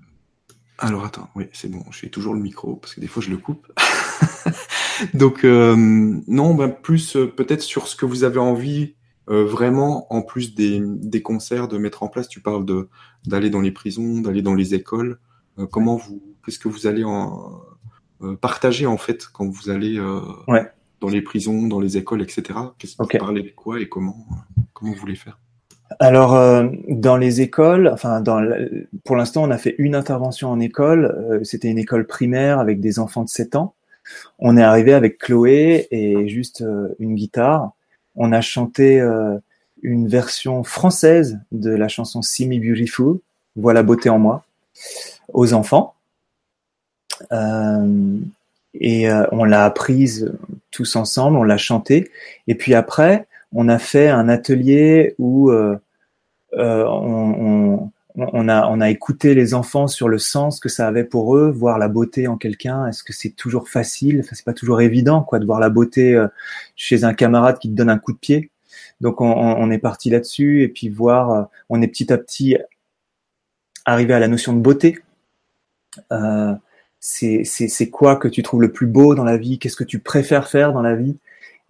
[0.77, 3.29] Alors attends, oui, c'est bon, je fais toujours le micro parce que des fois je
[3.29, 3.71] le coupe.
[5.13, 5.75] Donc euh,
[6.27, 8.95] non, ben plus euh, peut-être sur ce que vous avez envie
[9.27, 12.27] vraiment en plus des, des concerts de mettre en place.
[12.27, 12.89] Tu parles de
[13.25, 15.19] d'aller dans les prisons, d'aller dans les écoles.
[15.71, 17.61] comment vous, qu'est-ce que vous allez en
[18.41, 19.99] partager en fait quand vous allez
[20.47, 20.69] ouais
[21.03, 22.57] dans les prisons, dans les écoles, etc.
[22.77, 24.25] Qu'est-ce que vous parlez de quoi et comment,
[24.71, 25.37] comment vous voulez faire?
[25.99, 28.41] Alors euh, dans les écoles, enfin dans
[29.03, 31.05] pour l'instant on a fait une intervention en école.
[31.05, 33.75] Euh, c'était une école primaire avec des enfants de 7 ans.
[34.39, 37.73] On est arrivé avec Chloé et juste euh, une guitare.
[38.15, 39.01] On a chanté
[39.81, 43.19] une version française de la chanson See Me Beautiful,
[43.55, 44.45] Voilà beauté en moi,
[45.33, 45.95] aux enfants.
[47.31, 50.33] et on l'a apprise
[50.71, 52.11] tous ensemble, on l'a chanté.
[52.47, 55.77] Et puis après, on a fait un atelier où euh,
[56.53, 57.77] euh,
[58.15, 61.49] on, a, on a écouté les enfants sur le sens que ça avait pour eux,
[61.49, 62.87] voir la beauté en quelqu'un.
[62.87, 64.19] Est-ce que c'est toujours facile?
[64.19, 66.27] Enfin, c'est pas toujours évident, quoi, de voir la beauté euh,
[66.75, 68.51] chez un camarade qui te donne un coup de pied.
[69.01, 71.49] Donc, on, est parti là-dessus et puis voir.
[71.69, 72.55] on est petit à petit
[73.85, 74.99] arrivé à la notion de beauté.
[76.11, 76.53] Euh,
[76.99, 79.59] c'est quoi que tu trouves le plus beau dans la vie?
[79.59, 81.17] Qu'est-ce que tu préfères faire dans la vie?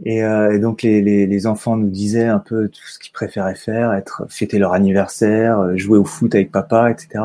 [0.05, 3.11] Et, euh, et, donc les, les, les, enfants nous disaient un peu tout ce qu'ils
[3.11, 7.23] préféraient faire, être fêter leur anniversaire, euh, jouer au foot avec papa, etc.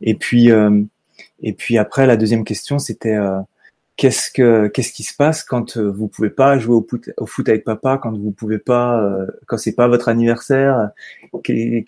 [0.00, 0.82] Et puis euh,
[1.42, 3.38] et puis après la deuxième question c'était euh,
[4.00, 7.26] qu'est-ce que qu'est-ce qui se passe quand euh, vous pouvez pas jouer au foot, au
[7.26, 10.88] foot avec papa, quand vous pouvez pas, euh, quand c'est pas votre anniversaire,
[11.46, 11.84] et,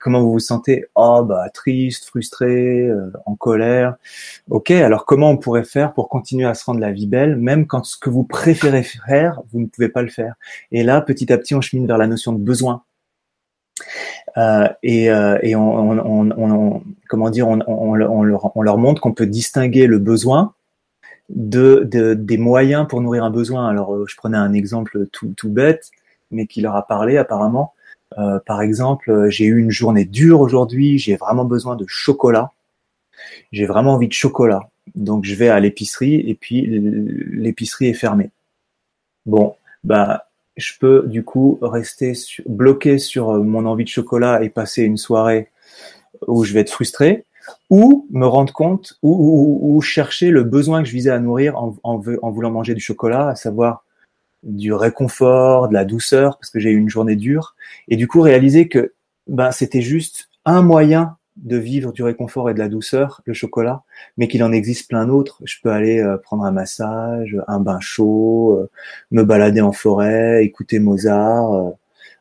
[0.00, 0.86] comment vous vous sentez?
[0.94, 3.96] Oh bah triste, frustré, euh, en colère.
[4.48, 7.66] Ok, alors comment on pourrait faire pour continuer à se rendre la vie belle, même
[7.66, 10.34] quand ce que vous préférez faire, vous ne pouvez pas le faire?
[10.70, 12.84] Et là, petit à petit, on chemine vers la notion de besoin.
[14.36, 19.12] Euh, et, euh, et on, on, on, comment dire, on, leur, on leur montre qu'on
[19.12, 20.54] peut distinguer le besoin
[21.28, 23.68] de, de, des moyens pour nourrir un besoin.
[23.68, 25.90] Alors, euh, je prenais un exemple tout, tout bête,
[26.30, 27.74] mais qui leur a parlé apparemment.
[28.18, 32.52] Euh, par exemple, euh, j'ai eu une journée dure aujourd'hui, j'ai vraiment besoin de chocolat.
[33.52, 34.68] J'ai vraiment envie de chocolat.
[34.94, 38.30] Donc, je vais à l'épicerie et puis l'épicerie est fermée.
[39.26, 42.14] Bon, bah, je peux du coup rester
[42.46, 45.48] bloqué sur mon envie de chocolat et passer une soirée
[46.26, 47.24] où je vais être frustré,
[47.70, 52.30] ou me rendre compte ou, chercher le besoin que je visais à nourrir en, en,
[52.30, 53.84] voulant manger du chocolat, à savoir
[54.42, 57.54] du réconfort, de la douceur, parce que j'ai eu une journée dure,
[57.88, 58.92] et du coup réaliser que
[59.26, 63.82] ben, c'était juste un moyen de vivre du réconfort et de la douceur, le chocolat,
[64.16, 65.40] mais qu'il en existe plein d'autres.
[65.44, 68.70] Je peux aller euh, prendre un massage, un bain chaud, euh,
[69.10, 71.70] me balader en forêt, écouter Mozart, euh,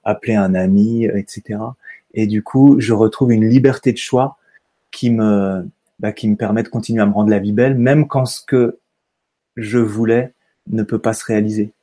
[0.04, 1.60] appeler un ami, etc.
[2.14, 4.38] Et du coup, je retrouve une liberté de choix
[4.92, 5.68] qui me,
[6.00, 8.42] bah, qui me permet de continuer à me rendre la vie belle, même quand ce
[8.46, 8.80] que
[9.56, 10.34] je voulais
[10.68, 11.74] ne peut pas se réaliser.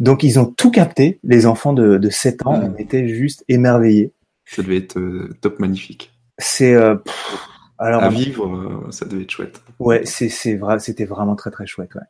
[0.00, 4.12] Donc ils ont tout capté, les enfants de, de 7 ans, on était juste émerveillés.
[4.44, 6.12] Ça devait être euh, top magnifique.
[6.38, 6.96] C'est euh,
[7.78, 9.62] alors à vivre, euh, ça devait être chouette.
[9.78, 11.94] Ouais, c'est c'est vrai, c'était vraiment très très chouette.
[11.94, 12.02] Ouais.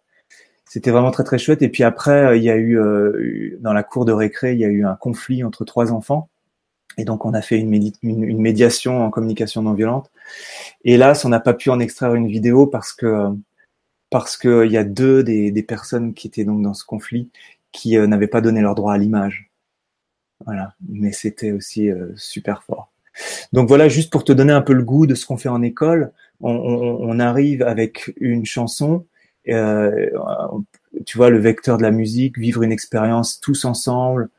[0.65, 1.61] C'était vraiment très très chouette.
[1.63, 4.69] Et puis après, il y a eu dans la cour de récré, il y a
[4.69, 6.31] eu un conflit entre trois enfants
[6.97, 10.11] et donc, on a fait une, une, médiation en communication non violente.
[10.85, 13.29] Là, on n'a pas pu en extraire une vidéo parce que
[14.11, 17.31] parce que il y a deux des, des, personnes qui étaient donc dans ce conflit
[17.73, 19.51] qui euh, n'avaient pas donné leur droit à l'image.
[20.45, 22.93] Voilà, mais c'était aussi euh, super fort.
[23.53, 25.63] Donc voilà, juste pour te donner un peu le goût de ce qu'on fait en
[25.63, 29.07] école, on, on, on, arrive avec une chanson,
[29.49, 30.11] euh,
[31.07, 34.31] tu vois, le vecteur de la musique, vivre une expérience tous ensemble,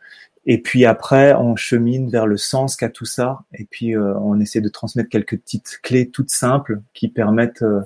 [0.45, 3.39] et puis après, on chemine vers le sens qu'a tout ça.
[3.53, 7.81] Et puis, euh, on essaie de transmettre quelques petites clés toutes simples qui permettent euh,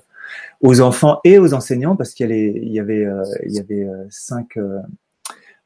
[0.62, 3.08] aux enfants et aux enseignants, parce qu'il y, avait,
[3.46, 4.60] il y avait euh, cinq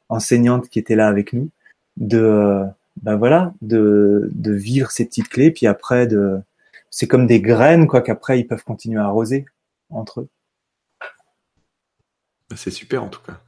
[0.10, 1.50] enseignantes qui étaient là avec nous,
[1.98, 2.64] de
[3.02, 6.08] ben voilà, de, de vivre ces petites clés, puis après
[6.92, 9.46] c'est comme des graines quoi qu'après ils peuvent continuer à arroser
[9.90, 10.28] entre eux.
[12.56, 13.40] C'est super en tout cas.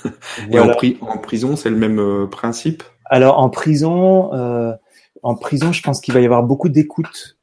[0.50, 2.82] Et en, en, prison, c'est le même euh, principe?
[3.06, 4.72] Alors en prison, euh,
[5.22, 7.38] en prison, je pense qu'il va y avoir beaucoup d'écoute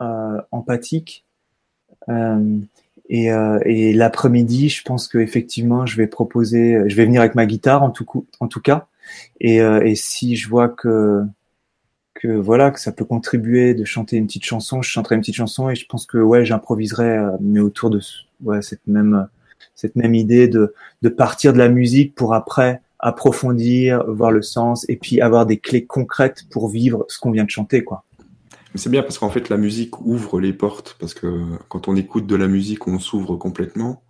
[0.00, 1.24] euh, empathique.
[2.08, 2.58] Euh,
[3.10, 7.34] et, euh, et l'après-midi, je pense que effectivement, je vais proposer, je vais venir avec
[7.34, 8.86] ma guitare en tout, coup, en tout cas.
[9.40, 11.22] Et, euh, et si je vois que
[12.14, 15.36] que voilà que ça peut contribuer de chanter une petite chanson, je chanterai une petite
[15.36, 18.00] chanson et je pense que ouais, j'improviserai mais autour de
[18.42, 19.28] ouais cette même
[19.74, 24.84] cette même idée de, de partir de la musique pour après approfondir, voir le sens
[24.88, 28.04] et puis avoir des clés concrètes pour vivre ce qu'on vient de chanter, quoi.
[28.74, 32.26] C'est bien parce qu'en fait la musique ouvre les portes parce que quand on écoute
[32.26, 34.02] de la musique, on s'ouvre complètement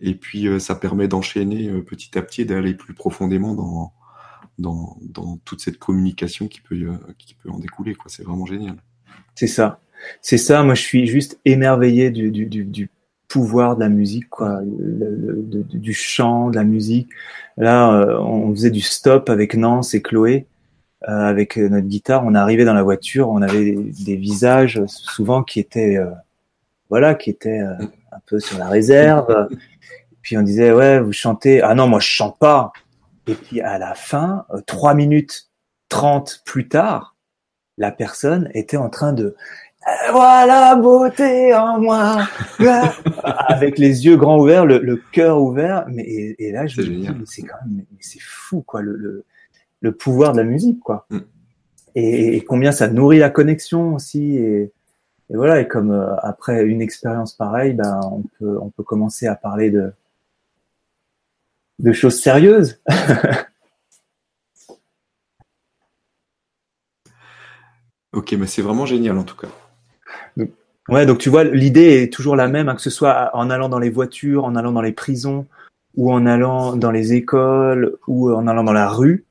[0.00, 3.92] et puis euh, ça permet d'enchaîner euh, petit à petit d'aller plus profondément dans,
[4.58, 8.06] dans, dans toute cette communication qui peut euh, qui peut en découler quoi.
[8.08, 8.76] C'est vraiment génial.
[9.34, 9.80] C'est ça.
[10.22, 10.62] C'est ça.
[10.62, 12.90] Moi, je suis juste émerveillé du, du, du, du
[13.28, 17.10] pouvoir de la musique, quoi, du chant, de la musique.
[17.56, 20.46] Là, euh, on faisait du stop avec Nance et Chloé,
[21.08, 22.24] euh, avec notre guitare.
[22.24, 26.10] On arrivait dans la voiture, on avait des visages souvent qui étaient, euh,
[26.88, 29.48] voilà, qui étaient un peu sur la réserve.
[30.22, 31.60] Puis on disait ouais, vous chantez.
[31.62, 32.72] Ah non, moi je chante pas.
[33.26, 35.50] Et puis à la fin, trois minutes
[35.90, 37.16] trente plus tard,
[37.76, 39.36] la personne était en train de
[40.12, 42.28] voilà beauté en moi.
[43.48, 46.04] Avec les yeux grands ouverts le, le cœur ouvert mais
[46.38, 49.24] et, là je me dis c'est quand même c'est fou quoi le,
[49.80, 51.06] le, pouvoir de la musique quoi.
[51.10, 51.18] Mm.
[51.94, 54.72] et, et, combien ça nourrit la connexion aussi et,
[55.30, 59.26] et voilà et comme euh, après une expérience pareille ben on peut on peut commencer
[59.26, 59.92] à parler de
[61.78, 62.80] de choses sérieuses.
[68.14, 69.48] Ok mais c'est vraiment génial en tout cas
[70.88, 73.68] Ouais, donc tu vois, l'idée est toujours la même, hein, que ce soit en allant
[73.68, 75.46] dans les voitures, en allant dans les prisons,
[75.96, 79.26] ou en allant dans les écoles, ou en allant dans la rue.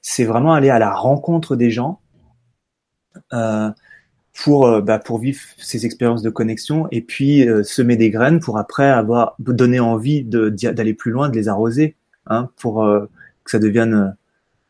[0.00, 2.00] C'est vraiment aller à la rencontre des gens
[3.34, 3.70] euh,
[4.42, 8.40] pour euh, bah, pour vivre ces expériences de connexion et puis euh, semer des graines
[8.40, 11.96] pour après avoir donné envie de d'aller plus loin, de les arroser,
[12.26, 13.06] hein, pour euh,
[13.44, 14.16] que ça devienne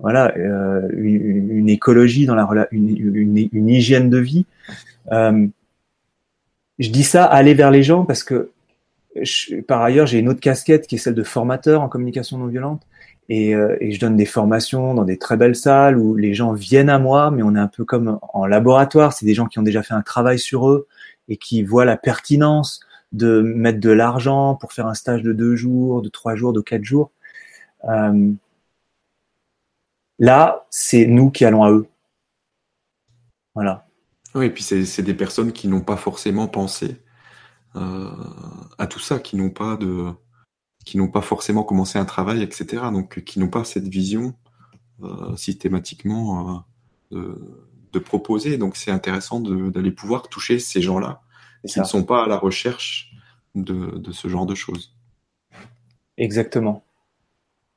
[0.01, 4.47] voilà une, une, écologie dans la une, une, une hygiène de vie.
[5.13, 5.47] Euh,
[6.83, 8.51] je dis ça, aller vers les gens, parce que
[9.69, 12.83] par ailleurs, j'ai une autre casquette qui est celle de formateur en communication non violente.
[13.29, 16.53] Et, euh, et, je donne des formations dans des très belles salles où les gens
[16.53, 19.13] viennent à moi, mais on est un peu comme en laboratoire.
[19.13, 20.89] C'est des gens qui ont déjà fait un travail sur eux
[21.29, 22.81] et qui voient la pertinence
[23.13, 26.61] de mettre de l'argent pour faire un stage de deux jours, de trois jours, de
[26.61, 27.11] quatre jours.
[27.85, 28.33] Euh,
[30.19, 31.87] là, c'est nous qui allons à eux.
[33.55, 33.87] Voilà.
[34.35, 36.97] Oui, et puis c'est des personnes qui n'ont pas forcément pensé
[37.77, 38.11] euh,
[38.79, 40.11] à tout ça, qui n'ont pas de,
[40.85, 42.85] qui n'ont pas forcément commencé un travail, etc.
[42.93, 44.35] Donc qui n'ont pas cette vision
[45.03, 46.65] euh, systématiquement
[47.13, 47.35] euh,
[47.93, 48.57] de, proposer.
[48.57, 51.23] Donc c'est intéressant d'aller pouvoir toucher ces gens-là
[51.67, 53.13] qui ne sont pas à la recherche
[53.55, 54.97] de, de ce genre de choses.
[56.17, 56.85] Exactement.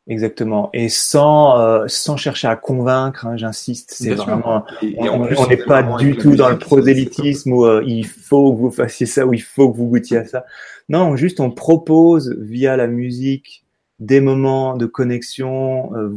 [0.07, 0.69] Exactement.
[0.73, 4.63] Et sans euh, sans chercher à convaincre, hein, j'insiste, c'est vraiment.
[4.99, 9.07] on n'est pas du tout dans le prosélytisme où euh, il faut que vous fassiez
[9.07, 10.45] ça ou il faut que vous goûtiez à ça.
[10.89, 13.65] Non, juste on propose via la musique
[13.99, 15.91] des moments de connexion.
[15.95, 16.15] Euh,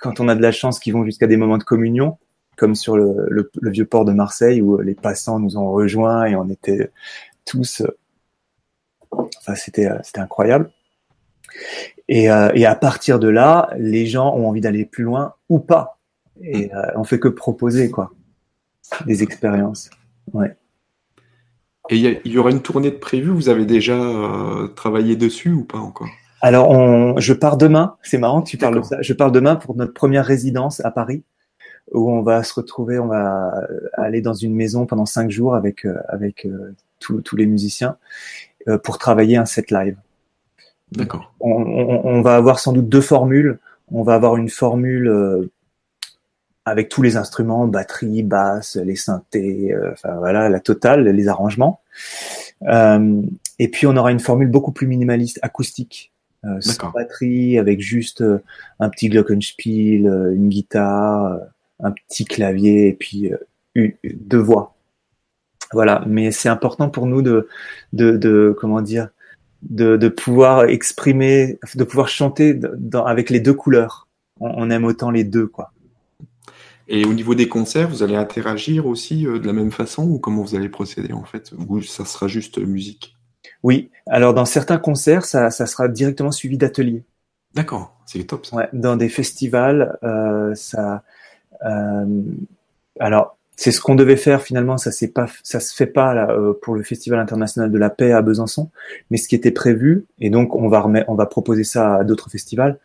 [0.00, 2.18] quand on a de la chance, qui vont jusqu'à des moments de communion,
[2.56, 6.24] comme sur le, le, le, vieux port de Marseille où les passants nous ont rejoints
[6.24, 6.90] et on était
[7.44, 7.82] tous.
[9.12, 10.72] Enfin, c'était c'était incroyable.
[12.08, 15.60] Et, euh, et, à partir de là, les gens ont envie d'aller plus loin ou
[15.60, 15.98] pas.
[16.42, 16.70] Et mm.
[16.74, 18.12] euh, on fait que proposer quoi,
[19.06, 19.90] des expériences.
[20.32, 20.56] Ouais.
[21.90, 23.30] Et il y, aura une tournée de prévue.
[23.30, 26.08] Vous avez déjà euh, travaillé dessus ou pas encore?
[26.40, 27.96] Alors, on, je pars demain.
[28.02, 29.02] C'est marrant que tu parles de ça.
[29.02, 31.24] Je pars demain pour notre première résidence à Paris,
[31.90, 33.00] où on va se retrouver.
[33.00, 37.46] On va aller dans une maison pendant cinq jours avec euh, avec euh, tous les
[37.46, 37.96] musiciens
[38.84, 39.96] pour travailler un set live.
[40.92, 41.32] D'accord.
[41.40, 43.58] On, va avoir sans doute deux formules.
[43.92, 45.50] On va avoir une formule euh,
[46.64, 51.80] avec tous les instruments, batterie, basse, les synthés, euh, enfin voilà, la totale, les arrangements.
[52.64, 53.22] Euh,
[53.58, 56.12] et puis on aura une formule beaucoup plus minimaliste, acoustique,
[56.60, 58.24] sans batterie, avec juste
[58.78, 61.38] un petit glockenspiel, une guitare,
[61.80, 63.30] un petit clavier et puis
[63.76, 64.74] deux voix.
[65.72, 67.46] Voilà, mais c'est important pour nous de,
[67.92, 69.10] de, de comment dire,
[69.62, 74.08] de, de, pouvoir exprimer, de pouvoir chanter dans, avec les deux couleurs.
[74.40, 75.72] On, aime autant les deux, quoi.
[76.88, 80.42] Et au niveau des concerts, vous allez interagir aussi de la même façon ou comment
[80.42, 81.52] vous allez procéder en fait?
[81.68, 83.16] Ou ça sera juste musique?
[83.62, 87.04] Oui, alors dans certains concerts, ça, ça sera directement suivi d'ateliers.
[87.54, 88.56] D'accord, c'est top ça.
[88.56, 91.02] Ouais, dans des festivals, euh, ça.
[91.64, 92.22] Euh,
[92.98, 94.78] alors, c'est ce qu'on devait faire finalement.
[94.78, 97.90] Ça c'est pas, ça se fait pas là, euh, pour le Festival international de la
[97.90, 98.70] paix à Besançon,
[99.10, 102.04] mais ce qui était prévu, et donc on va remettre, on va proposer ça à
[102.04, 102.78] d'autres festivals.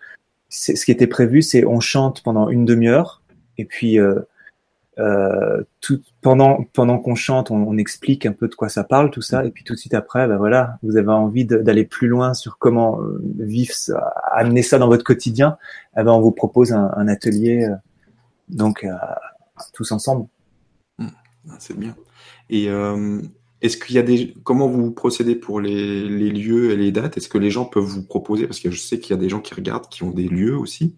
[0.50, 3.22] Ce qui était prévu, c'est on chante pendant une demi-heure,
[3.58, 4.20] et puis euh,
[5.00, 9.12] euh, tout, pendant pendant qu'on chante, on, on, explique un peu de quoi ça parle,
[9.12, 12.10] tout ça, et puis tout de suite après, ben voilà, vous avez envie d'aller plus
[12.10, 13.74] loin sur comment euh, vivre,
[14.30, 15.58] amener ça dans votre quotidien,
[15.98, 17.76] eh ben on vous propose un, un atelier, euh,
[18.50, 18.86] donc
[19.74, 20.28] tous ensemble.
[21.50, 21.96] Ah, c'est bien.
[22.50, 23.22] Et euh,
[23.62, 27.18] est-ce qu'il y a des comment vous procédez pour les, les lieux et les dates?
[27.18, 28.48] Est-ce que les gens peuvent vous proposer?
[28.48, 30.58] Parce que je sais qu'il y a des gens qui regardent qui ont des lieux
[30.58, 30.96] aussi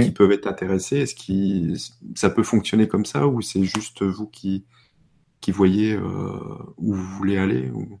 [0.00, 0.98] qui peuvent être intéressés.
[0.98, 1.78] Est-ce que
[2.14, 4.64] ça peut fonctionner comme ça ou c'est juste vous qui,
[5.40, 6.00] qui voyez euh,
[6.78, 7.98] où vous voulez aller ou...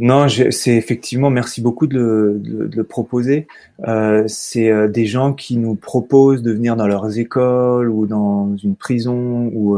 [0.00, 3.48] Non, c'est effectivement, merci beaucoup de le, de, le proposer.
[3.88, 8.56] Euh, c'est euh, des gens qui nous proposent de venir dans leurs écoles ou dans
[8.58, 9.76] une prison ou,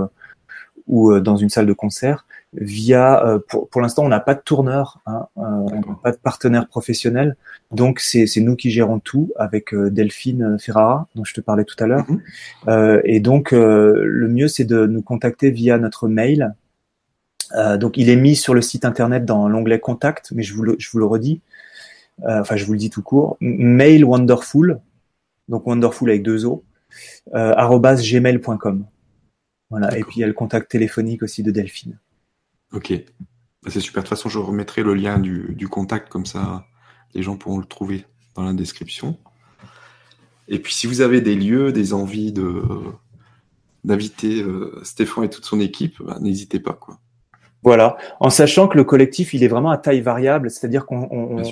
[0.91, 4.41] ou dans une salle de concert via, euh, pour, pour l'instant, on n'a pas de
[4.41, 7.37] tourneur, hein, euh, on n'a pas de partenaire professionnel,
[7.71, 11.77] donc c'est nous qui gérons tout avec euh, Delphine Ferrara, dont je te parlais tout
[11.79, 12.07] à l'heure.
[12.67, 13.01] Mm-hmm.
[13.05, 16.55] et donc, le mieux, c'est de nous contacter via notre mail.
[17.79, 20.77] donc, il est mis sur le site internet dans l'onglet Contact, mais je vous le,
[20.79, 21.41] je vous le redis.
[22.25, 23.37] enfin, je vous le dis tout court.
[23.41, 24.81] Mail Wonderful,
[25.49, 26.65] donc Wonderful avec deux O,
[27.33, 28.85] gmail.com.
[29.71, 29.97] Voilà.
[29.97, 31.99] Et puis il y a le contact téléphonique aussi de Delphine.
[32.73, 32.93] Ok.
[33.63, 34.03] Bah, c'est super.
[34.03, 36.67] De toute façon, je remettrai le lien du, contact, comme ça,
[37.15, 38.05] les gens pourront le trouver
[38.35, 39.17] dans la description.
[40.49, 42.63] Et puis, si vous avez des lieux, des envies de
[43.83, 46.99] d'inviter euh, Stéphane et toute son équipe, bah, n'hésitez pas, quoi.
[47.63, 51.43] Voilà, en sachant que le collectif, il est vraiment à taille variable, c'est-à-dire qu'on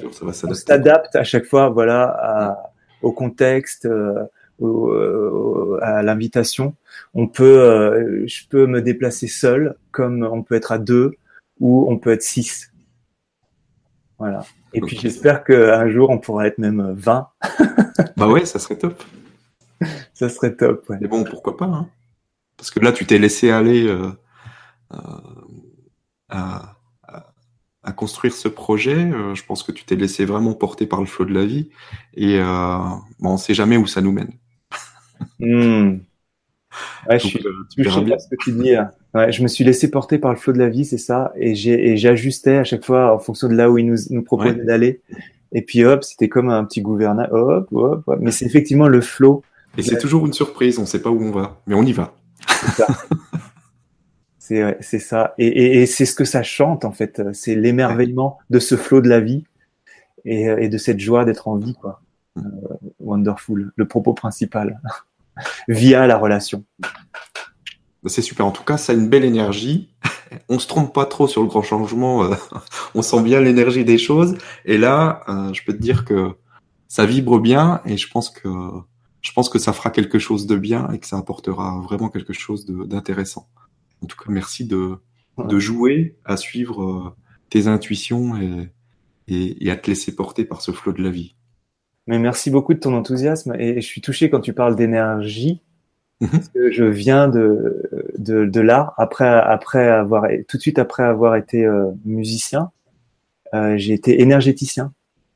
[0.55, 2.59] s'adapte à chaque fois, voilà,
[3.03, 4.25] au contexte, euh,
[4.61, 6.75] euh, à l'invitation.
[7.15, 11.15] On peut, euh, je peux me déplacer seul, comme on peut être à deux,
[11.61, 12.73] ou on peut être six.
[14.19, 14.45] Voilà.
[14.75, 17.29] Et puis j'espère qu'un jour on pourra être même 20.
[18.17, 19.01] bah ouais, ça serait top.
[20.13, 20.89] ça serait top.
[20.89, 20.99] Ouais.
[21.01, 21.89] Mais bon, pourquoi pas hein
[22.57, 24.11] Parce que là, tu t'es laissé aller euh,
[26.29, 26.75] à,
[27.85, 29.11] à, construire ce projet.
[29.35, 31.71] je pense que tu t'es laissé vraiment porter par le flot de la vie.
[32.15, 34.33] Et bon, on sait jamais où ça nous mène.
[35.41, 35.99] Hmm.
[37.09, 38.75] Ouais, je suis euh, bien ce que tu dis.
[38.75, 38.91] Hein.
[39.15, 41.55] Ouais, je me suis laissé porter par le flot de la vie, c'est ça, et
[41.97, 45.01] j'ajustais à chaque fois en fonction de là où il nous, nous proposait d'aller.
[45.53, 47.29] Et puis hop, c'était comme un petit gouvernail.
[47.31, 48.19] Hop, hop, hop.
[48.21, 49.43] Mais c'est effectivement le flot.
[49.79, 51.93] Et c'est toujours une surprise, on ne sait pas où on va, mais on y
[51.93, 52.15] va.
[52.47, 52.87] C'est ça.
[54.81, 55.35] c'est ça.
[55.39, 57.23] Et, et, et c'est ce que ça chante en fait.
[57.33, 59.45] C'est l'émerveillement de ce flot de la vie
[60.27, 62.03] et, et de cette joie d'être en vie, quoi.
[62.39, 62.41] Euh,
[63.01, 64.81] wonderful, le propos principal,
[65.69, 66.65] via la relation.
[68.07, 68.47] C'est super.
[68.47, 69.91] En tout cas, ça a une belle énergie.
[70.49, 72.25] On se trompe pas trop sur le grand changement.
[72.25, 72.35] Euh,
[72.95, 74.37] on sent bien l'énergie des choses.
[74.65, 76.35] Et là, euh, je peux te dire que
[76.87, 78.49] ça vibre bien et je pense que
[79.21, 82.33] je pense que ça fera quelque chose de bien et que ça apportera vraiment quelque
[82.33, 83.49] chose d'intéressant.
[84.03, 84.97] En tout cas, merci de,
[85.39, 87.17] de jouer à suivre
[87.51, 88.71] tes intuitions et,
[89.27, 91.35] et, et, à te laisser porter par ce flot de la vie.
[92.09, 95.61] Mais merci beaucoup de ton enthousiasme et je suis touché quand tu parles d'énergie.
[96.21, 96.31] Mhm.
[96.31, 97.83] Parce que je viens de,
[98.19, 102.71] de, de là, après, après avoir, tout de suite après avoir été euh, musicien,
[103.55, 104.93] euh, j'ai été énergéticien.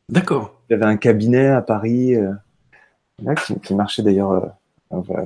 [0.08, 0.60] D'accord.
[0.70, 2.32] J'avais un cabinet à Paris euh,
[3.22, 4.56] là, qui, qui marchait d'ailleurs.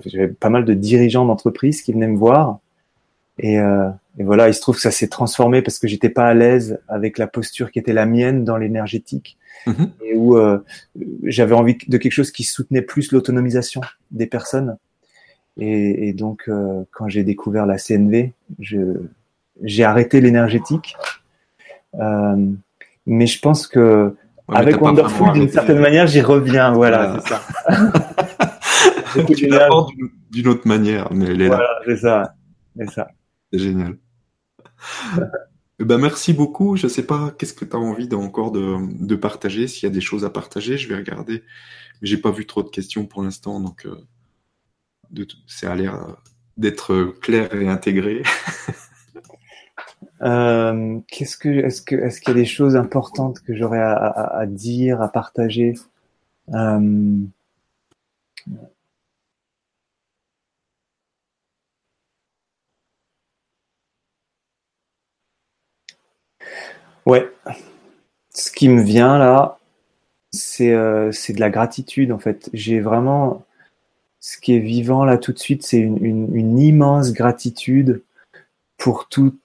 [0.04, 2.58] J'avais pas mal de dirigeants d'entreprises qui venaient me voir.
[3.38, 6.26] Et, euh, et voilà, il se trouve que ça s'est transformé parce que j'étais pas
[6.26, 9.38] à l'aise avec la posture qui était la mienne dans l'énergétique.
[9.66, 9.90] Mhm.
[10.04, 10.58] et où euh,
[11.24, 13.80] j'avais envie de quelque chose qui soutenait plus l'autonomisation
[14.12, 14.76] des personnes.
[15.58, 20.96] Et, et donc, euh, quand j'ai découvert la CNV, j'ai arrêté l'énergétique.
[21.94, 22.36] Euh,
[23.06, 24.14] mais je pense que
[24.48, 26.72] avec Wonderful, d'une certaine manière, j'y reviens.
[26.72, 27.42] Voilà, c'est ça.
[29.36, 29.92] tu l'apportes
[30.30, 32.34] d'une autre manière, mais elle est voilà, c'est ça.
[32.78, 33.08] C'est ça.
[33.56, 33.96] C'est génial.
[35.78, 36.76] Eh ben, merci beaucoup.
[36.76, 39.66] Je sais pas, qu'est-ce que tu as envie encore de, de partager?
[39.66, 41.42] S'il y a des choses à partager, je vais regarder.
[42.02, 43.96] Mais j'ai pas vu trop de questions pour l'instant, donc euh,
[45.10, 46.16] de, ça a l'air
[46.58, 48.22] d'être clair et intégré.
[50.22, 53.94] euh, qu'est-ce que, est-ce que, est-ce qu'il y a des choses importantes que j'aurais à,
[53.94, 55.74] à, à, dire, à partager?
[56.52, 57.16] Euh,
[67.06, 67.32] Ouais.
[68.34, 69.58] Ce qui me vient là,
[70.32, 72.50] c'est euh, de la gratitude en fait.
[72.52, 73.44] J'ai vraiment
[74.20, 78.02] ce qui est vivant là tout de suite, c'est une, immense gratitude
[78.76, 79.38] pour tout,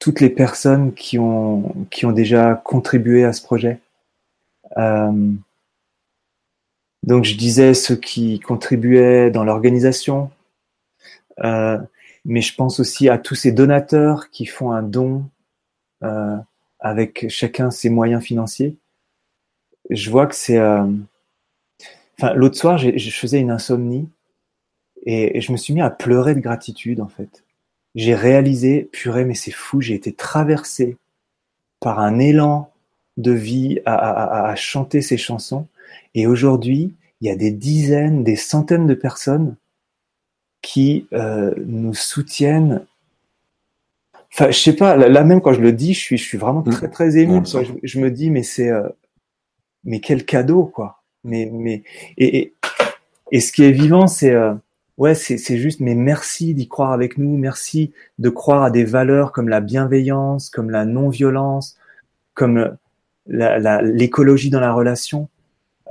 [0.00, 3.80] toutes les personnes qui ont qui ont déjà contribué à ce projet.
[4.76, 5.32] Euh,
[7.04, 10.30] donc je disais ceux qui contribuaient dans l'organisation,
[11.44, 11.78] euh,
[12.24, 15.24] mais je pense aussi à tous ces donateurs qui font un don
[16.02, 16.36] euh,
[16.78, 18.76] avec chacun ses moyens financiers.
[19.90, 20.58] Je vois que c'est...
[20.58, 20.86] Euh,
[22.18, 24.08] enfin, l'autre soir, je faisais une insomnie
[25.06, 27.44] et, je me suis mis à pleurer de gratitude en fait.
[27.94, 30.96] J'ai réalisé, purée, mais c'est fou, j'ai été traversé
[31.80, 32.70] par un élan
[33.16, 35.66] de vie à, à, chanter ces chansons.
[36.14, 39.56] Et aujourd'hui, il y a des dizaines, des centaines de personnes
[40.62, 42.86] qui euh, nous soutiennent.
[44.32, 44.96] Enfin, je sais pas.
[44.96, 46.90] Là même quand je le dis, je suis, je suis vraiment très mmh.
[46.90, 47.40] très ému.
[47.82, 48.88] je, me dis, mais c'est, euh,
[49.84, 51.02] mais quel cadeau quoi.
[51.24, 51.82] Mais mais
[52.16, 52.54] et et,
[53.32, 54.54] et ce qui est vivant, c'est euh,
[54.98, 55.80] ouais, c'est c'est juste.
[55.80, 57.36] Mais merci d'y croire avec nous.
[57.36, 61.76] Merci de croire à des valeurs comme la bienveillance, comme la non-violence,
[62.34, 62.76] comme
[63.26, 65.28] l'écologie dans la relation.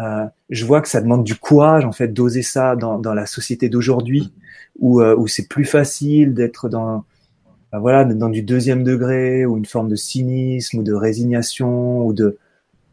[0.01, 3.25] Euh, je vois que ça demande du courage en fait d'oser ça dans, dans la
[3.25, 4.31] société d'aujourd'hui
[4.79, 7.03] où, euh, où c'est plus facile d'être dans
[7.71, 12.13] ben voilà dans du deuxième degré ou une forme de cynisme ou de résignation ou
[12.13, 12.37] de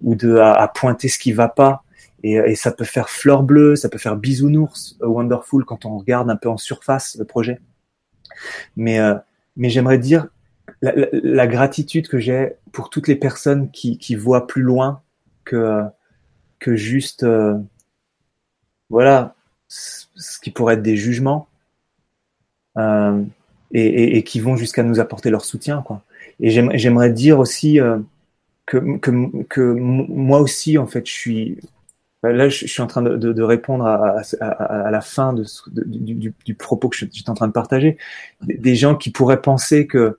[0.03, 1.83] ou de à, pointer ce qui va pas.
[2.23, 5.99] Et, et, ça peut faire fleur bleue ça peut faire bisounours euh, wonderful quand on
[5.99, 7.61] regarde un peu en surface le projet.
[8.77, 9.15] Mais euh,
[9.57, 10.29] mais j'aimerais dire
[10.83, 15.03] la, la, gratitude que j'ai pour toutes les personnes qui, qui voient plus loin
[15.45, 15.83] que
[16.59, 17.25] que juste
[18.91, 19.37] voilà
[19.69, 21.49] ce qui pourrait être des jugements.
[22.79, 23.23] Euh,
[23.77, 25.83] et, et, et, qui vont jusqu'à nous apporter leur soutien.
[25.83, 26.03] Quoi.
[26.41, 27.99] Et j'aimerais dire aussi euh,
[28.65, 29.11] que, que,
[29.45, 31.59] que moi aussi, en fait, je suis
[32.23, 36.33] là, je, suis en train de, de, répondre à, à, à, la fin de, du,
[36.45, 37.99] du, propos que j'étais en train de partager.
[38.43, 40.19] Des gens qui pourraient penser que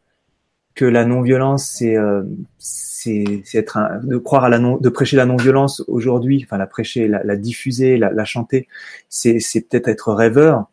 [0.75, 2.21] que la non-violence, c'est euh,
[2.59, 6.67] c'est être un, de croire à la non, de prêcher la non-violence aujourd'hui, enfin la
[6.67, 8.67] prêcher, la, la diffuser, la, la chanter,
[9.09, 10.67] c'est peut-être être rêveur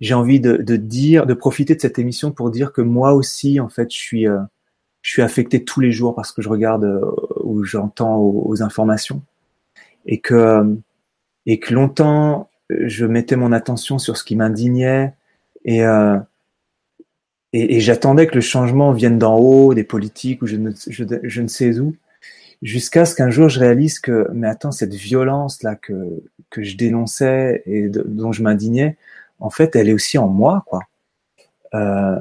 [0.00, 3.60] j'ai envie de, de, dire, de profiter de cette émission pour dire que moi aussi,
[3.60, 4.40] en fait, je suis, euh,
[5.02, 7.00] je suis affecté tous les jours parce que je regarde euh,
[7.42, 9.22] ou j'entends aux, informations.
[10.06, 10.76] Et que
[11.46, 15.14] et que longtemps je mettais mon attention sur ce qui m'indignait
[15.64, 16.18] et, euh,
[17.52, 21.48] et, j'attendais que le changement vienne d'en haut, des politiques ou je ne, je ne
[21.48, 21.96] sais où,
[22.62, 26.76] jusqu'à ce qu'un jour je réalise que mais attends cette violence là que que je
[26.76, 28.96] dénonçais et dont je m'indignais,
[29.40, 30.80] en fait, elle est aussi en moi, quoi.
[31.74, 32.18] Euh,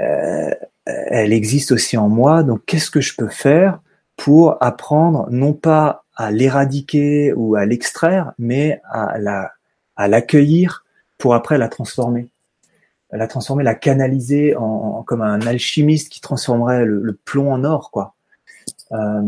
[0.00, 0.50] euh,
[0.84, 2.42] elle existe aussi en moi.
[2.42, 3.80] Donc, qu'est-ce que je peux faire
[4.16, 9.52] pour apprendre non pas à l'éradiquer ou à l'extraire, mais à la
[9.96, 10.84] à l'accueillir
[11.18, 12.28] pour après la transformer,
[13.10, 18.14] la transformer, la canaliser en, comme un alchimiste qui transformerait le, plomb en or, quoi.
[18.92, 19.22] Euh,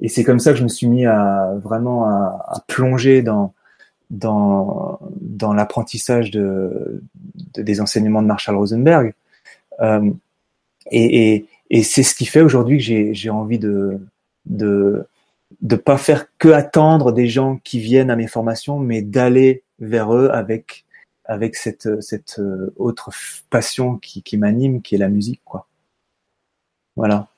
[0.00, 3.54] et c'est comme ça que je me suis mis à vraiment à plonger dans
[4.10, 7.02] dans, dans l'apprentissage de,
[7.54, 9.14] des enseignements de Marshall Rosenberg.
[9.80, 10.10] Euh,
[10.90, 14.00] et, et, et c'est ce qui fait aujourd'hui que j'ai envie de
[14.46, 15.06] de
[15.60, 20.14] de pas faire que attendre des gens qui viennent à mes formations, mais d'aller vers
[20.14, 20.84] eux avec
[21.24, 22.40] avec cette cette
[22.76, 23.10] autre
[23.50, 25.66] passion qui, qui m'anime, qui est la musique, quoi.
[26.96, 27.28] Voilà.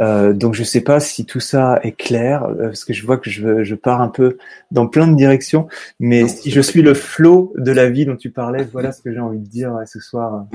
[0.00, 3.16] Euh, donc je sais pas si tout ça est clair euh, parce que je vois
[3.16, 4.36] que je, je pars un peu
[4.70, 5.68] dans plein de directions,
[5.98, 9.12] mais si je suis le flot de la vie dont tu parlais, voilà ce que
[9.12, 10.46] j'ai envie de dire ce soir.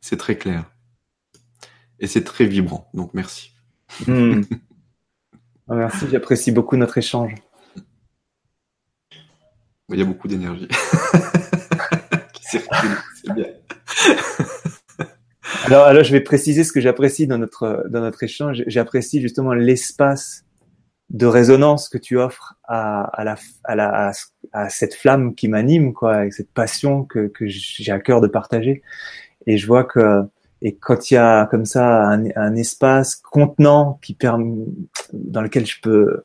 [0.00, 0.64] C'est très clair
[1.98, 3.52] et c'est très vibrant, donc merci.
[4.06, 4.42] Hmm.
[5.68, 7.34] Ah, merci, j'apprécie beaucoup notre échange.
[9.88, 10.68] Il y a beaucoup d'énergie
[12.32, 13.46] qui circule, c'est bien.
[15.64, 18.64] Alors, alors, je vais préciser ce que j'apprécie dans notre, dans notre échange.
[18.66, 20.44] J'apprécie justement l'espace
[21.10, 24.12] de résonance que tu offres à, à, la, à, la,
[24.52, 28.26] à cette flamme qui m'anime, quoi, avec cette passion que, que j'ai à cœur de
[28.26, 28.82] partager.
[29.46, 30.22] Et je vois que,
[30.62, 34.64] et quand il y a comme ça un, un espace contenant qui permet,
[35.12, 36.22] dans lequel je peux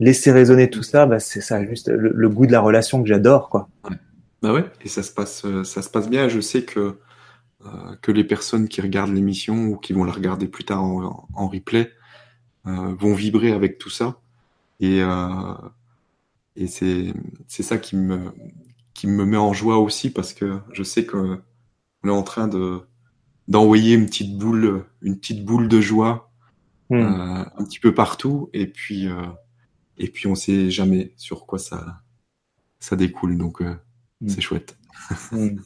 [0.00, 3.08] laisser résonner tout ça, bah c'est ça, juste le, le, goût de la relation que
[3.08, 3.68] j'adore, quoi.
[3.88, 3.96] Ouais.
[4.42, 6.28] Bah ouais, et ça se passe, ça se passe bien.
[6.28, 7.00] Je sais que euh,
[8.02, 11.48] que les personnes qui regardent l'émission ou qui vont la regarder plus tard en, en
[11.48, 11.90] replay
[12.66, 14.20] euh, vont vibrer avec tout ça.
[14.80, 15.54] Et, euh,
[16.56, 17.12] et c'est
[17.48, 18.32] c'est ça qui me
[18.94, 21.40] qui me met en joie aussi parce que je sais que
[22.04, 22.82] on est en train de
[23.48, 26.30] d'envoyer une petite boule, une petite boule de joie
[26.90, 26.96] Hmm.
[27.02, 28.50] euh, un petit peu partout.
[28.54, 29.26] Et puis, euh,
[29.98, 32.02] et puis on sait jamais sur quoi ça,
[32.80, 33.38] ça découle.
[33.38, 33.76] Donc, euh,
[34.20, 34.28] Hmm.
[34.28, 34.78] c'est chouette.
[35.30, 35.58] Hmm.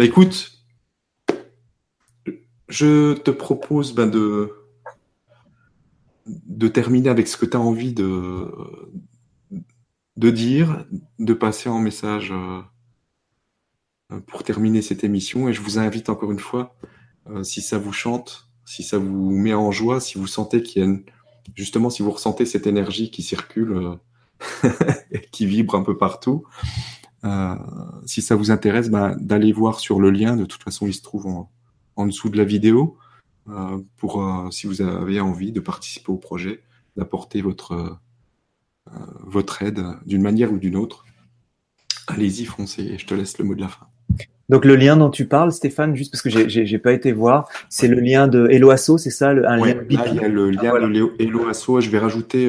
[0.00, 0.64] Bah écoute,
[2.70, 4.48] je te propose ben, de,
[6.68, 8.50] terminer avec ce que tu as envie de,
[10.16, 10.86] dire,
[11.18, 12.62] de passer en message euh,
[14.26, 15.50] pour terminer cette émission.
[15.50, 16.74] Et je vous invite encore une fois,
[17.28, 20.82] euh, si ça vous chante, si ça vous met en joie, si vous sentez qu'il
[20.82, 20.96] y a
[21.54, 23.98] justement, si vous ressentez cette énergie qui circule,
[24.64, 24.72] euh,
[25.30, 26.46] qui vibre un peu partout,
[27.24, 27.54] euh,
[28.06, 30.36] si ça vous intéresse, ben, d'aller voir sur le lien.
[30.36, 31.50] De toute façon, il se trouve en,
[31.96, 32.96] en dessous de la vidéo
[33.48, 36.62] euh, pour euh, si vous avez envie de participer au projet,
[36.96, 37.98] d'apporter votre
[39.24, 41.04] votre aide d'une manière ou d'une autre.
[42.08, 42.82] Allez-y, foncez.
[42.82, 43.86] Et je te laisse le mot de la fin.
[44.48, 47.86] Donc le lien dont tu parles, Stéphane, juste parce que j'ai- pas été voir, c'est
[47.86, 50.26] le lien de Hello Asso, c'est ça, le- un Ouais, lien là, il y a
[50.28, 50.86] le lien Ah, voilà.
[50.88, 51.78] de Léo- Hello Asso.
[51.80, 52.46] Je vais rajouter,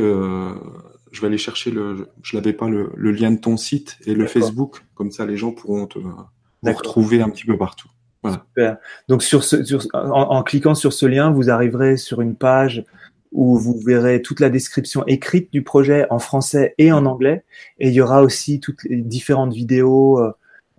[1.12, 4.14] je vais aller chercher le, je l'avais pas le, le lien de ton site et
[4.14, 4.28] le.
[4.28, 4.84] Facebook.
[4.96, 6.16] Comme ça, les gens pourront te vous
[6.64, 7.90] retrouver un petit peu partout.
[8.24, 8.78] Super.
[9.08, 12.86] Donc sur ce, sur, en, en cliquant sur ce lien, vous arriverez sur une page
[13.32, 17.44] où vous verrez toute la description écrite du projet en français et en anglais,
[17.80, 20.32] et il y aura aussi toutes les différentes vidéos, euh,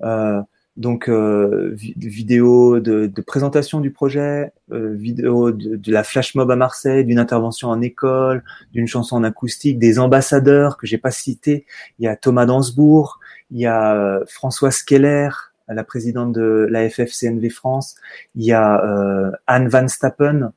[0.03, 0.41] euh,
[0.77, 6.35] donc euh, vi- vidéos de, de présentation du projet, euh, vidéos de, de la flash
[6.35, 8.43] mob à Marseille, d'une intervention en école,
[8.73, 11.66] d'une chanson en acoustique, des ambassadeurs que j'ai pas cités.
[11.99, 13.20] Il y a Thomas Dansbourg,
[13.51, 15.29] il y a euh, Françoise Keller,
[15.68, 17.97] la présidente de la FFCNV France.
[18.35, 20.53] Il y a euh, Anne Van Stappen,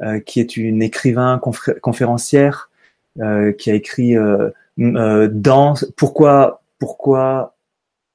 [0.00, 2.70] euh, qui est une écrivain confé- conférencière,
[3.20, 4.14] euh, qui a écrit
[4.78, 7.55] Danse, pourquoi, pourquoi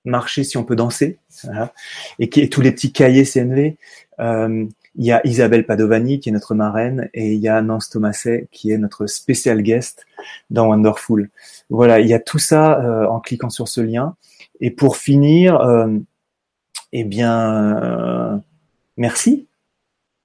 [0.05, 1.73] marcher si on peut danser, voilà.
[2.19, 3.77] et qui tous les petits cahiers CNV.
[4.19, 7.89] Euh, il y a Isabelle Padovani qui est notre marraine et il y a Nance
[7.89, 10.05] Thomaset qui est notre spécial guest
[10.49, 11.29] dans Wonderful.
[11.69, 14.15] Voilà, il y a tout ça euh, en cliquant sur ce lien.
[14.59, 15.87] Et pour finir, euh,
[16.91, 18.37] eh bien, euh,
[18.97, 19.47] merci.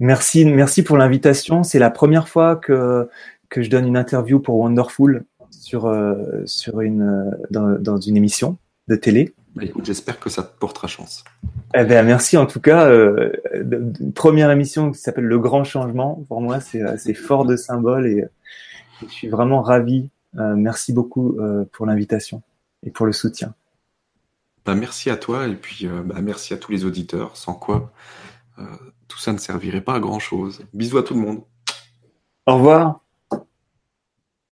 [0.01, 1.63] Merci, merci pour l'invitation.
[1.63, 3.09] C'est la première fois que,
[3.49, 8.17] que je donne une interview pour Wonderful sur, euh, sur une, euh, dans, dans une
[8.17, 8.59] émission
[8.89, 9.35] de télé.
[9.57, 11.25] Bah, écoute, j'espère que ça te portera chance.
[11.75, 12.87] Eh ben, merci en tout cas.
[12.89, 13.33] Euh,
[14.15, 16.23] première émission qui s'appelle Le Grand Changement.
[16.29, 18.29] Pour moi, c'est euh, fort de symbole et, euh,
[19.01, 20.11] je suis vraiment ravi.
[20.37, 22.43] Euh, merci beaucoup euh, pour l'invitation
[22.83, 23.55] et pour le soutien.
[24.67, 27.93] Bah, merci à toi et puis bah, merci à tous les auditeurs, sans quoi
[29.09, 30.65] tout ça ne servirait pas à grand chose.
[30.73, 31.43] Bisous à tout le monde.
[32.47, 33.06] Au revoir.